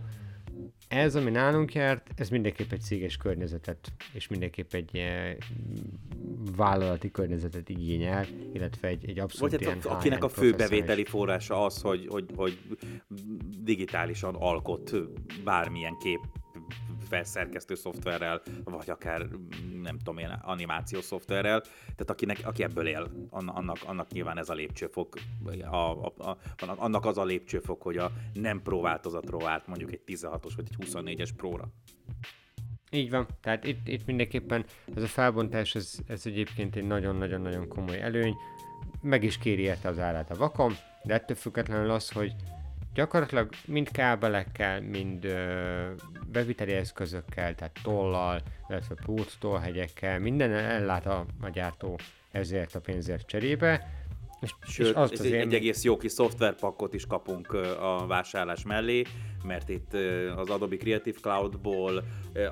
Ez, 0.88 1.16
ami 1.16 1.30
nálunk 1.30 1.74
járt, 1.74 2.12
ez 2.16 2.30
mindenképp 2.30 2.72
egy 2.72 2.82
céges 2.82 3.18
környezetet, 3.18 3.92
és 4.14 4.28
mindenképp 4.28 4.74
egy 4.74 4.98
eh, 4.98 5.36
vállalati 6.56 7.12
környezetet 7.12 7.70
igényel, 7.70 8.26
illetve 8.54 8.88
egy, 8.88 9.10
egy 9.10 9.20
abszolút 9.20 9.52
Vagy 9.52 9.62
ilyen 9.62 9.74
hát 9.74 9.86
akinek 9.86 10.24
a 10.24 10.30
fő 10.30 10.52
bevételi 10.52 11.04
forrása 11.04 11.66
az, 11.66 11.82
hogy, 11.82 12.08
hogy, 12.10 12.26
hogy 12.36 12.60
digitálisan 13.60 14.36
alkot 14.36 14.92
bármilyen 15.44 15.98
kép 15.98 16.20
felszerkesztő 17.16 17.76
szoftverrel, 17.76 18.42
vagy 18.64 18.90
akár 18.90 19.28
nem 19.82 19.98
tudom 19.98 20.18
én, 20.18 20.30
animációs 20.42 21.04
szoftverrel, 21.04 21.62
tehát 21.62 22.10
akinek, 22.10 22.40
aki 22.44 22.64
ebből 22.64 22.88
él, 22.88 23.12
an- 23.30 23.50
annak, 23.50 23.78
annak 23.86 24.12
nyilván 24.12 24.38
ez 24.38 24.50
a 24.50 24.54
lépcsőfok, 24.54 25.18
a, 25.62 25.76
a, 25.76 26.14
a, 26.18 26.38
annak 26.58 27.06
az 27.06 27.18
a 27.18 27.24
lépcsőfok, 27.24 27.82
hogy 27.82 27.98
a 27.98 28.12
nem 28.34 28.62
pro 28.62 28.82
változatról 28.82 29.48
át 29.48 29.68
mondjuk 29.68 29.92
egy 29.92 30.02
16-os 30.08 30.52
vagy 30.56 30.68
egy 30.70 30.88
24-es 30.92 31.30
próra. 31.36 31.68
Így 32.92 33.10
van, 33.10 33.28
tehát 33.42 33.64
itt, 33.64 33.88
itt 33.88 34.06
mindenképpen 34.06 34.66
ez 34.96 35.04
a 35.04 35.08
felbontás, 35.08 35.76
ez, 35.76 35.94
ez 36.08 36.26
egyébként 36.26 36.76
egy 36.76 36.88
nagyon-nagyon-nagyon 36.88 37.68
komoly 37.68 38.02
előny, 38.02 38.36
meg 39.02 39.24
is 39.24 39.38
kéri 39.38 39.62
érte 39.62 39.88
az 39.88 40.00
árát 40.00 40.32
a 40.32 40.36
vakom, 40.36 40.74
de 41.04 41.14
ettől 41.14 41.38
függetlenül 41.38 41.90
az, 41.90 42.12
hogy 42.12 42.36
gyakorlatilag 42.96 43.50
mind 43.66 43.92
kábelekkel, 43.92 44.82
mind 44.82 45.26
ö, 45.26 45.92
beviteli 46.32 46.72
eszközökkel, 46.72 47.56
tehát 47.56 47.80
tollal, 47.84 48.42
illetve 48.70 48.96
pót 49.06 49.36
tollhegyekkel, 49.40 50.20
minden 50.20 50.52
ellát 50.52 51.06
a, 51.06 51.26
a 51.42 51.50
gyártó 51.50 52.00
ezért 52.32 52.76
a 52.76 52.80
pénzért 52.80 53.28
cserébe, 53.28 54.04
és, 54.42 54.56
Sőt, 54.68 54.88
és 54.88 54.94
azt 54.94 55.14
ez 55.14 55.20
az 55.20 55.26
egy, 55.26 55.32
én... 55.32 55.40
egy 55.40 55.54
egész 55.54 55.84
jó 55.84 55.98
kis 55.98 56.12
szoftverpakkot 56.12 56.94
is 56.94 57.06
kapunk 57.08 57.54
a 57.80 58.06
vásárlás 58.08 58.64
mellé, 58.64 59.04
mert 59.46 59.70
itt 59.70 59.94
az 60.36 60.50
Adobe 60.50 60.78
Creative 60.78 61.20
Cloudból, 61.20 62.04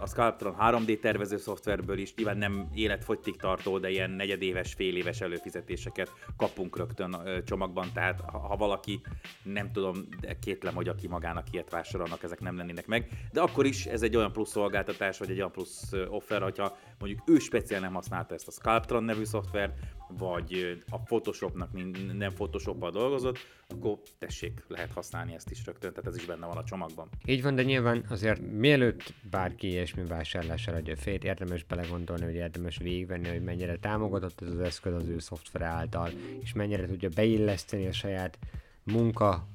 a 0.01 0.07
Sculptron 0.07 0.55
3D 0.59 0.99
tervező 0.99 1.37
szoftverből 1.37 1.97
is 1.97 2.13
nyilván 2.15 2.37
nem 2.37 2.69
életfogytig 2.73 3.35
tartó, 3.35 3.77
de 3.79 3.89
ilyen 3.89 4.09
negyedéves, 4.09 4.73
fél 4.73 4.95
éves 4.95 5.21
előfizetéseket 5.21 6.11
kapunk 6.37 6.77
rögtön 6.77 7.17
csomagban, 7.45 7.89
tehát 7.93 8.21
ha 8.21 8.55
valaki, 8.55 9.01
nem 9.43 9.71
tudom, 9.71 9.95
kétlem, 10.41 10.75
hogy 10.75 10.87
aki 10.87 11.07
magának 11.07 11.47
ilyet 11.51 11.69
vásárolnak, 11.69 12.23
ezek 12.23 12.39
nem 12.39 12.57
lennének 12.57 12.87
meg, 12.87 13.07
de 13.31 13.41
akkor 13.41 13.65
is 13.65 13.85
ez 13.85 14.01
egy 14.01 14.15
olyan 14.15 14.31
plusz 14.31 14.49
szolgáltatás, 14.49 15.17
vagy 15.17 15.29
egy 15.29 15.37
olyan 15.37 15.51
plusz 15.51 15.91
offer, 16.09 16.41
hogyha 16.41 16.77
mondjuk 16.99 17.21
ő 17.25 17.39
speciál 17.39 17.81
nem 17.81 17.93
használta 17.93 18.33
ezt 18.33 18.47
a 18.47 18.51
Sculptron 18.51 19.03
nevű 19.03 19.23
szoftvert, 19.23 19.73
vagy 20.17 20.81
a 20.89 20.99
Photoshopnak 20.99 21.69
nem 22.13 22.33
Photoshop-bal 22.33 22.91
dolgozott, 22.91 23.37
akkor 23.67 23.97
tessék, 24.19 24.63
lehet 24.67 24.93
használni 24.93 25.33
ezt 25.33 25.51
is 25.51 25.65
rögtön, 25.65 25.93
tehát 25.93 26.09
ez 26.09 26.15
is 26.15 26.25
benne 26.25 26.45
van 26.45 26.57
a 26.57 26.63
csomagban. 26.83 27.09
Így 27.25 27.41
van, 27.41 27.55
de 27.55 27.63
nyilván 27.63 28.05
azért 28.09 28.41
mielőtt 28.51 29.13
bárki 29.29 29.67
ilyesmi 29.67 30.05
vásárlására 30.05 30.77
adja 30.77 30.95
fét, 30.95 31.23
érdemes 31.23 31.63
belegondolni, 31.63 32.23
hogy 32.23 32.33
érdemes 32.33 32.77
végigvenni, 32.77 33.27
hogy 33.27 33.43
mennyire 33.43 33.77
támogatott 33.77 34.41
ez 34.41 34.47
az 34.47 34.59
eszköz 34.59 34.93
az 34.93 35.07
ő 35.07 35.19
szoftvere 35.19 35.65
által, 35.65 36.09
és 36.41 36.53
mennyire 36.53 36.85
tudja 36.85 37.09
beilleszteni 37.15 37.87
a 37.87 37.91
saját 37.91 38.37
munka 38.83 39.47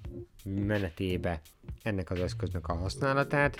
menetébe 0.44 1.40
ennek 1.82 2.10
az 2.10 2.20
eszköznek 2.20 2.68
a 2.68 2.74
használatát, 2.74 3.56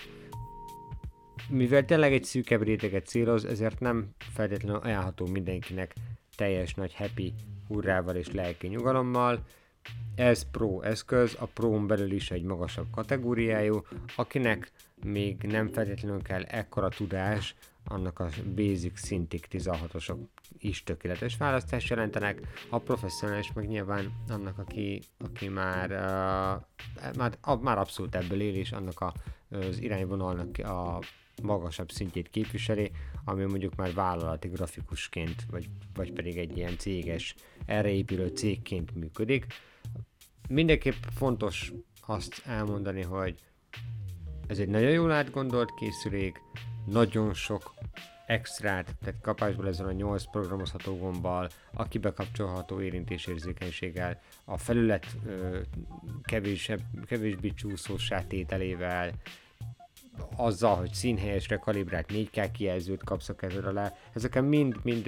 mivel 1.49 1.85
tényleg 1.85 2.13
egy 2.13 2.25
szűkebb 2.25 2.63
réteget 2.63 3.07
céloz, 3.07 3.45
ezért 3.45 3.81
nem 3.81 4.09
feltétlenül 4.19 4.81
ajánlható 4.81 5.27
mindenkinek 5.27 5.95
teljes 6.37 6.75
nagy 6.75 6.95
happy 6.95 7.35
hurrával 7.69 8.15
és 8.15 8.33
lelki 8.33 8.67
nyugalommal. 8.67 9.45
Ez 10.15 10.51
Pro 10.51 10.81
eszköz, 10.81 11.37
a 11.39 11.47
pro 11.47 11.87
belül 11.87 12.13
is 12.13 12.31
egy 12.31 12.43
magasabb 12.43 12.87
kategóriájú, 12.91 13.83
akinek 14.17 14.73
még 15.05 15.43
nem 15.43 15.69
feltétlenül 15.69 16.23
kell 16.23 16.43
ekkora 16.43 16.89
tudás, 16.89 17.55
annak 17.85 18.19
a 18.19 18.29
basic 18.55 19.01
szintig 19.01 19.47
16-osok 19.51 20.19
is 20.59 20.83
tökéletes 20.83 21.37
választás 21.37 21.91
jelentenek, 21.91 22.41
a 22.69 22.79
professzionális 22.79 23.53
meg 23.53 23.69
nyilván 23.69 24.13
annak, 24.29 24.59
aki, 24.59 25.03
aki 25.19 25.49
már, 25.49 25.91
uh, 25.91 27.17
már, 27.17 27.39
már 27.61 27.79
abszolút 27.79 28.15
ebből 28.15 28.41
él, 28.41 28.55
és 28.55 28.73
annak 28.73 29.01
a, 29.01 29.15
az 29.51 29.81
irányvonalnak 29.81 30.59
a 30.59 31.01
magasabb 31.43 31.91
szintjét 31.91 32.31
képviseli, 32.31 32.91
ami 33.25 33.45
mondjuk 33.45 33.75
már 33.75 33.95
vállalati 33.95 34.49
grafikusként, 34.49 35.47
vagy, 35.51 35.69
vagy 35.95 36.13
pedig 36.13 36.37
egy 36.37 36.57
ilyen 36.57 36.79
céges, 36.79 37.35
erre 37.67 37.89
épülő 37.89 38.27
cégként 38.27 38.95
működik. 38.95 39.47
Mindenképp 40.49 41.03
fontos 41.15 41.73
azt 42.07 42.43
elmondani, 42.47 43.03
hogy 43.03 43.39
ez 44.47 44.59
egy 44.59 44.69
nagyon 44.69 44.91
jól 44.91 45.11
átgondolt 45.11 45.75
készülék, 45.75 46.41
nagyon 46.87 47.35
sok 47.35 47.75
extrát, 48.27 48.97
tehát 49.01 49.21
kapásból 49.21 49.69
ezen 49.69 49.87
a 49.87 49.93
8 49.93 50.31
programozható 50.31 50.97
gombbal, 50.97 51.49
aki 51.73 51.99
bekapcsolható 51.99 52.81
érintésérzékenységgel, 52.81 54.21
a 54.45 54.59
felület 54.59 55.07
ö, 55.27 55.59
kevésebb, 56.23 56.81
kevésbé 57.07 57.51
csúszós 57.51 58.11
tételével, 58.29 59.13
azzal, 60.37 60.77
hogy 60.77 60.93
színhelyesre 60.93 61.57
kalibrált 61.57 62.11
4K 62.13 62.49
kijelzőt 62.53 63.05
kapsz 63.05 63.29
a 63.29 63.35
kezed 63.35 63.65
alá, 63.65 63.93
ezeken 64.13 64.45
mind-mind 64.45 65.07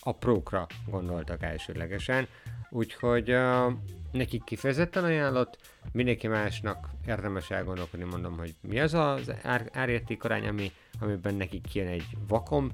a 0.00 0.12
prókra 0.12 0.66
gondoltak 0.90 1.42
elsőlegesen, 1.42 2.28
úgyhogy 2.70 3.30
uh, 3.30 3.72
nekik 4.16 4.44
kifejezetten 4.44 5.04
ajánlott, 5.04 5.58
mindenki 5.92 6.26
másnak 6.26 6.90
érdemes 7.06 7.50
elgondolkodni, 7.50 8.06
mondom, 8.06 8.36
hogy 8.38 8.54
mi 8.60 8.80
az 8.80 8.94
az 8.94 9.32
ár, 9.42 9.70
árérték 9.72 10.24
arány, 10.24 10.46
ami, 10.46 10.72
amiben 11.00 11.34
nekik 11.34 11.66
kijön 11.66 11.88
egy 11.88 12.06
vakom, 12.28 12.70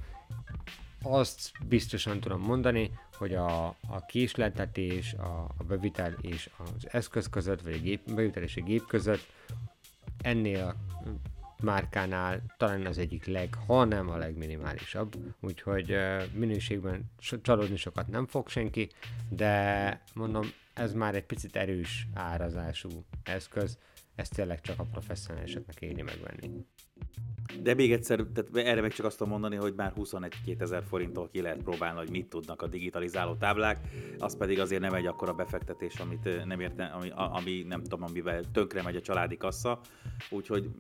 azt 1.02 1.52
biztosan 1.68 2.20
tudom 2.20 2.40
mondani, 2.40 2.90
hogy 3.16 3.34
a, 3.34 3.66
a 3.66 4.04
késletetés, 4.06 5.12
a, 5.12 5.54
a 5.58 5.64
bevitel 5.68 6.14
és 6.20 6.50
az 6.58 6.88
eszköz 6.90 7.28
között, 7.28 7.62
vagy 7.62 7.72
a 7.72 7.78
gép, 7.78 8.12
bevitel 8.14 8.42
és 8.42 8.56
a 8.56 8.62
gép 8.62 8.86
között 8.86 9.26
ennél 10.20 10.76
márkánál 11.62 12.42
talán 12.56 12.86
az 12.86 12.98
egyik 12.98 13.26
leg, 13.26 13.54
ha 13.66 13.84
nem 13.84 14.08
a 14.08 14.16
legminimálisabb, 14.16 15.16
úgyhogy 15.40 15.96
minőségben 16.34 17.10
csalódni 17.42 17.76
sokat 17.76 18.08
nem 18.08 18.26
fog 18.26 18.48
senki, 18.48 18.90
de 19.28 20.00
mondom, 20.14 20.52
ez 20.74 20.92
már 20.92 21.14
egy 21.14 21.24
picit 21.26 21.56
erős 21.56 22.08
árazású 22.14 23.04
eszköz, 23.22 23.78
ezt 24.14 24.34
tényleg 24.34 24.60
csak 24.60 24.78
a 24.78 24.84
professzionálisoknak 24.84 25.80
éri 25.80 26.02
megvenni. 26.02 26.66
De 27.62 27.74
még 27.74 27.92
egyszer, 27.92 28.24
tehát 28.34 28.68
erre 28.68 28.80
meg 28.80 28.92
csak 28.92 29.06
azt 29.06 29.16
tudom 29.16 29.32
mondani, 29.32 29.56
hogy 29.56 29.74
már 29.76 29.92
21 29.92 30.32
ezer 30.58 30.82
forinttól 30.88 31.28
ki 31.28 31.40
lehet 31.40 31.62
próbálni, 31.62 31.98
hogy 31.98 32.10
mit 32.10 32.26
tudnak 32.26 32.62
a 32.62 32.66
digitalizáló 32.66 33.34
táblák, 33.34 33.78
az 34.18 34.36
pedig 34.36 34.60
azért 34.60 34.80
nem 34.80 34.94
egy 34.94 35.06
akkora 35.06 35.32
befektetés, 35.32 35.98
amit 35.98 36.46
nem 36.46 36.60
érte, 36.60 36.84
ami, 36.84 37.12
ami 37.14 37.64
nem 37.68 37.82
tudom, 37.82 38.02
amivel 38.02 38.42
tönkre 38.52 38.82
megy 38.82 38.96
a 38.96 39.00
családi 39.00 39.36
kassa. 39.36 39.80
Úgyhogy 40.30 40.70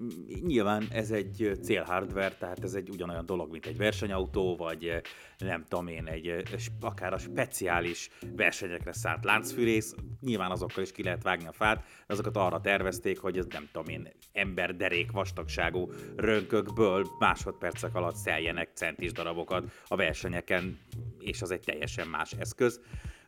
nyilván 0.46 0.86
ez 0.90 1.10
egy 1.10 1.58
célhardware, 1.62 2.36
tehát 2.38 2.64
ez 2.64 2.74
egy 2.74 2.88
ugyanolyan 2.88 3.26
dolog, 3.26 3.50
mint 3.50 3.66
egy 3.66 3.76
versenyautó, 3.76 4.56
vagy 4.56 5.02
nem 5.38 5.64
tudom 5.68 5.86
én, 5.86 6.06
egy 6.06 6.42
akár 6.80 7.12
a 7.12 7.18
speciális 7.18 8.10
versenyekre 8.36 8.92
szánt 8.92 9.24
láncfűrész, 9.24 9.94
nyilván 10.20 10.50
azokkal 10.50 10.82
is 10.82 10.92
ki 10.92 11.02
lehet 11.02 11.22
vágni 11.22 11.46
a 11.46 11.52
fát, 11.52 11.84
azokat 12.06 12.36
arra 12.36 12.60
tervezték, 12.60 13.18
hogy 13.18 13.38
ez 13.38 13.46
nem 13.48 13.68
tudom 13.72 13.88
én, 13.88 14.08
ember 14.32 14.76
derék 14.76 15.10
vastagságú 15.10 15.92
rönkökből 16.22 17.06
másodpercek 17.18 17.94
alatt 17.94 18.16
szeljenek 18.16 18.70
centis 18.74 19.12
darabokat 19.12 19.70
a 19.88 19.96
versenyeken, 19.96 20.78
és 21.18 21.42
az 21.42 21.50
egy 21.50 21.60
teljesen 21.60 22.08
más 22.08 22.32
eszköz 22.32 22.80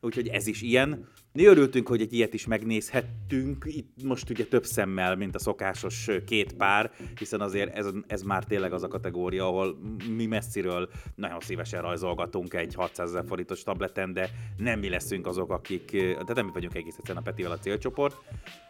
úgyhogy 0.05 0.29
ez 0.29 0.47
is 0.47 0.63
ilyen. 0.63 1.09
Mi 1.39 1.45
örültünk, 1.45 1.89
hogy 1.89 2.01
egy 2.01 2.13
ilyet 2.13 2.35
is 2.35 2.47
megnézhettünk, 2.47 3.65
itt 3.67 4.03
most 4.03 4.31
ugye 4.31 4.45
több 4.45 4.65
szemmel, 4.65 5.17
mint 5.17 5.35
a 5.35 5.39
szokásos 5.39 6.11
két 6.27 6.53
pár, 6.53 6.93
hiszen 7.19 7.41
azért 7.41 7.77
ez, 7.77 7.87
ez 8.07 8.23
már 8.23 8.45
tényleg 8.45 8.73
az 8.73 8.83
a 8.83 8.89
kategória, 8.89 9.47
ahol 9.47 9.79
mi 10.17 10.27
messziről 10.27 10.89
nagyon 11.15 11.41
szívesen 11.41 11.83
rajzolgatunk 11.83 12.55
egy 12.55 12.75
600 12.75 13.09
ezer 13.09 13.25
forintos 13.27 13.63
tableten, 13.63 14.13
de 14.13 14.31
nem 14.57 14.79
mi 14.79 14.89
leszünk 14.89 15.27
azok, 15.27 15.51
akik, 15.51 15.91
de 16.27 16.33
nem 16.35 16.45
mi 16.45 16.51
vagyunk 16.53 16.75
egész 16.75 16.97
egyszerűen 16.97 17.25
a 17.25 17.27
Petivel 17.27 17.53
a 17.53 17.59
célcsoport, 17.59 18.17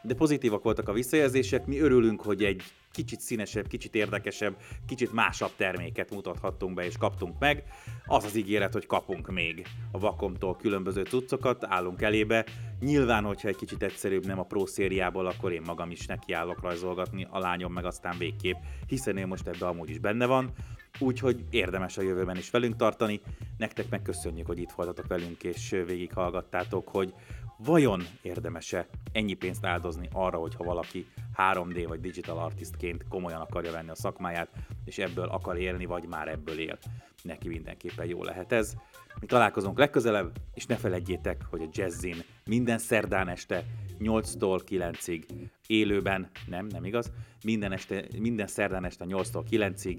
de 0.02 0.14
pozitívak 0.14 0.62
voltak 0.62 0.88
a 0.88 0.92
visszajelzések, 0.92 1.66
mi 1.66 1.78
örülünk, 1.78 2.22
hogy 2.22 2.44
egy 2.44 2.62
kicsit 2.94 3.20
színesebb, 3.20 3.66
kicsit 3.66 3.94
érdekesebb, 3.94 4.56
kicsit 4.86 5.12
másabb 5.12 5.50
terméket 5.56 6.10
mutathattunk 6.10 6.74
be 6.74 6.84
és 6.84 6.96
kaptunk 6.96 7.38
meg. 7.38 7.64
Az 8.06 8.24
az 8.24 8.36
ígéret, 8.36 8.72
hogy 8.72 8.86
kapunk 8.86 9.30
még 9.30 9.66
a 9.92 9.98
Vakomtól 9.98 10.56
különböző 10.56 11.02
cuccokat, 11.02 11.64
állunk 11.64 12.02
elébe. 12.02 12.44
Nyilván, 12.80 13.24
hogyha 13.24 13.48
egy 13.48 13.56
kicsit 13.56 13.82
egyszerűbb 13.82 14.26
nem 14.26 14.38
a 14.38 14.42
Pro 14.42 14.66
szériából, 14.66 15.26
akkor 15.26 15.52
én 15.52 15.62
magam 15.66 15.90
is 15.90 16.06
nekiállok 16.06 16.60
rajzolgatni, 16.62 17.26
a 17.30 17.38
lányom 17.38 17.72
meg 17.72 17.84
aztán 17.84 18.18
végképp, 18.18 18.56
hiszen 18.86 19.16
én 19.16 19.26
most 19.26 19.46
ebbe 19.46 19.66
amúgy 19.66 19.90
is 19.90 19.98
benne 19.98 20.26
van. 20.26 20.52
Úgyhogy 20.98 21.44
érdemes 21.50 21.98
a 21.98 22.02
jövőben 22.02 22.36
is 22.36 22.50
velünk 22.50 22.76
tartani. 22.76 23.20
Nektek 23.56 23.88
megköszönjük, 23.90 24.46
hogy 24.46 24.58
itt 24.58 24.72
voltatok 24.72 25.06
velünk 25.06 25.42
és 25.42 25.70
végighallgattátok, 25.86 26.88
hogy 26.88 27.14
vajon 27.58 28.02
érdemese 28.22 28.86
ennyi 29.12 29.34
pénzt 29.34 29.64
áldozni 29.64 30.08
arra, 30.12 30.38
hogyha 30.38 30.64
valaki 30.64 31.06
3D 31.36 31.84
vagy 31.88 32.00
digital 32.00 32.38
artistként 32.38 33.08
komolyan 33.08 33.40
akarja 33.40 33.72
venni 33.72 33.90
a 33.90 33.94
szakmáját, 33.94 34.48
és 34.84 34.98
ebből 34.98 35.28
akar 35.28 35.56
élni, 35.56 35.84
vagy 35.84 36.06
már 36.06 36.28
ebből 36.28 36.58
él. 36.58 36.78
Neki 37.22 37.48
mindenképpen 37.48 38.06
jó 38.06 38.22
lehet 38.22 38.52
ez. 38.52 38.74
Mi 39.20 39.26
találkozunk 39.26 39.78
legközelebb, 39.78 40.36
és 40.54 40.66
ne 40.66 40.76
felejtjétek, 40.76 41.42
hogy 41.50 41.62
a 41.62 41.68
Jazzin 41.72 42.24
minden 42.44 42.78
szerdán 42.78 43.28
este 43.28 43.64
8-tól 43.98 44.60
9-ig 44.68 45.24
élőben, 45.66 46.30
nem, 46.46 46.66
nem 46.66 46.84
igaz, 46.84 47.12
minden, 47.44 47.72
este, 47.72 48.04
minden 48.18 48.46
szerdán 48.46 48.84
este 48.84 49.04
8-tól 49.08 49.44
9-ig, 49.50 49.98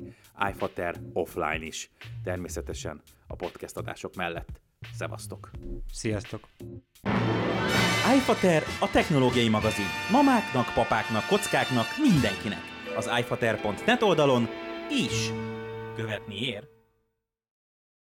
iFater 0.49 0.95
offline 1.13 1.65
is, 1.65 1.89
természetesen 2.23 3.01
a 3.27 3.35
podcast 3.35 3.77
adások 3.77 4.15
mellett. 4.15 4.61
Szevasztok! 4.93 5.51
Sziasztok! 5.91 6.47
iFater 8.15 8.63
a 8.79 8.89
technológiai 8.91 9.49
magazin. 9.49 9.85
Mamáknak, 10.11 10.73
papáknak, 10.73 11.27
kockáknak, 11.27 11.85
mindenkinek. 12.01 12.61
Az 12.95 13.09
iFater.net 13.19 14.01
oldalon 14.01 14.47
is 14.89 15.31
követni 15.95 16.41
ér. 16.41 16.74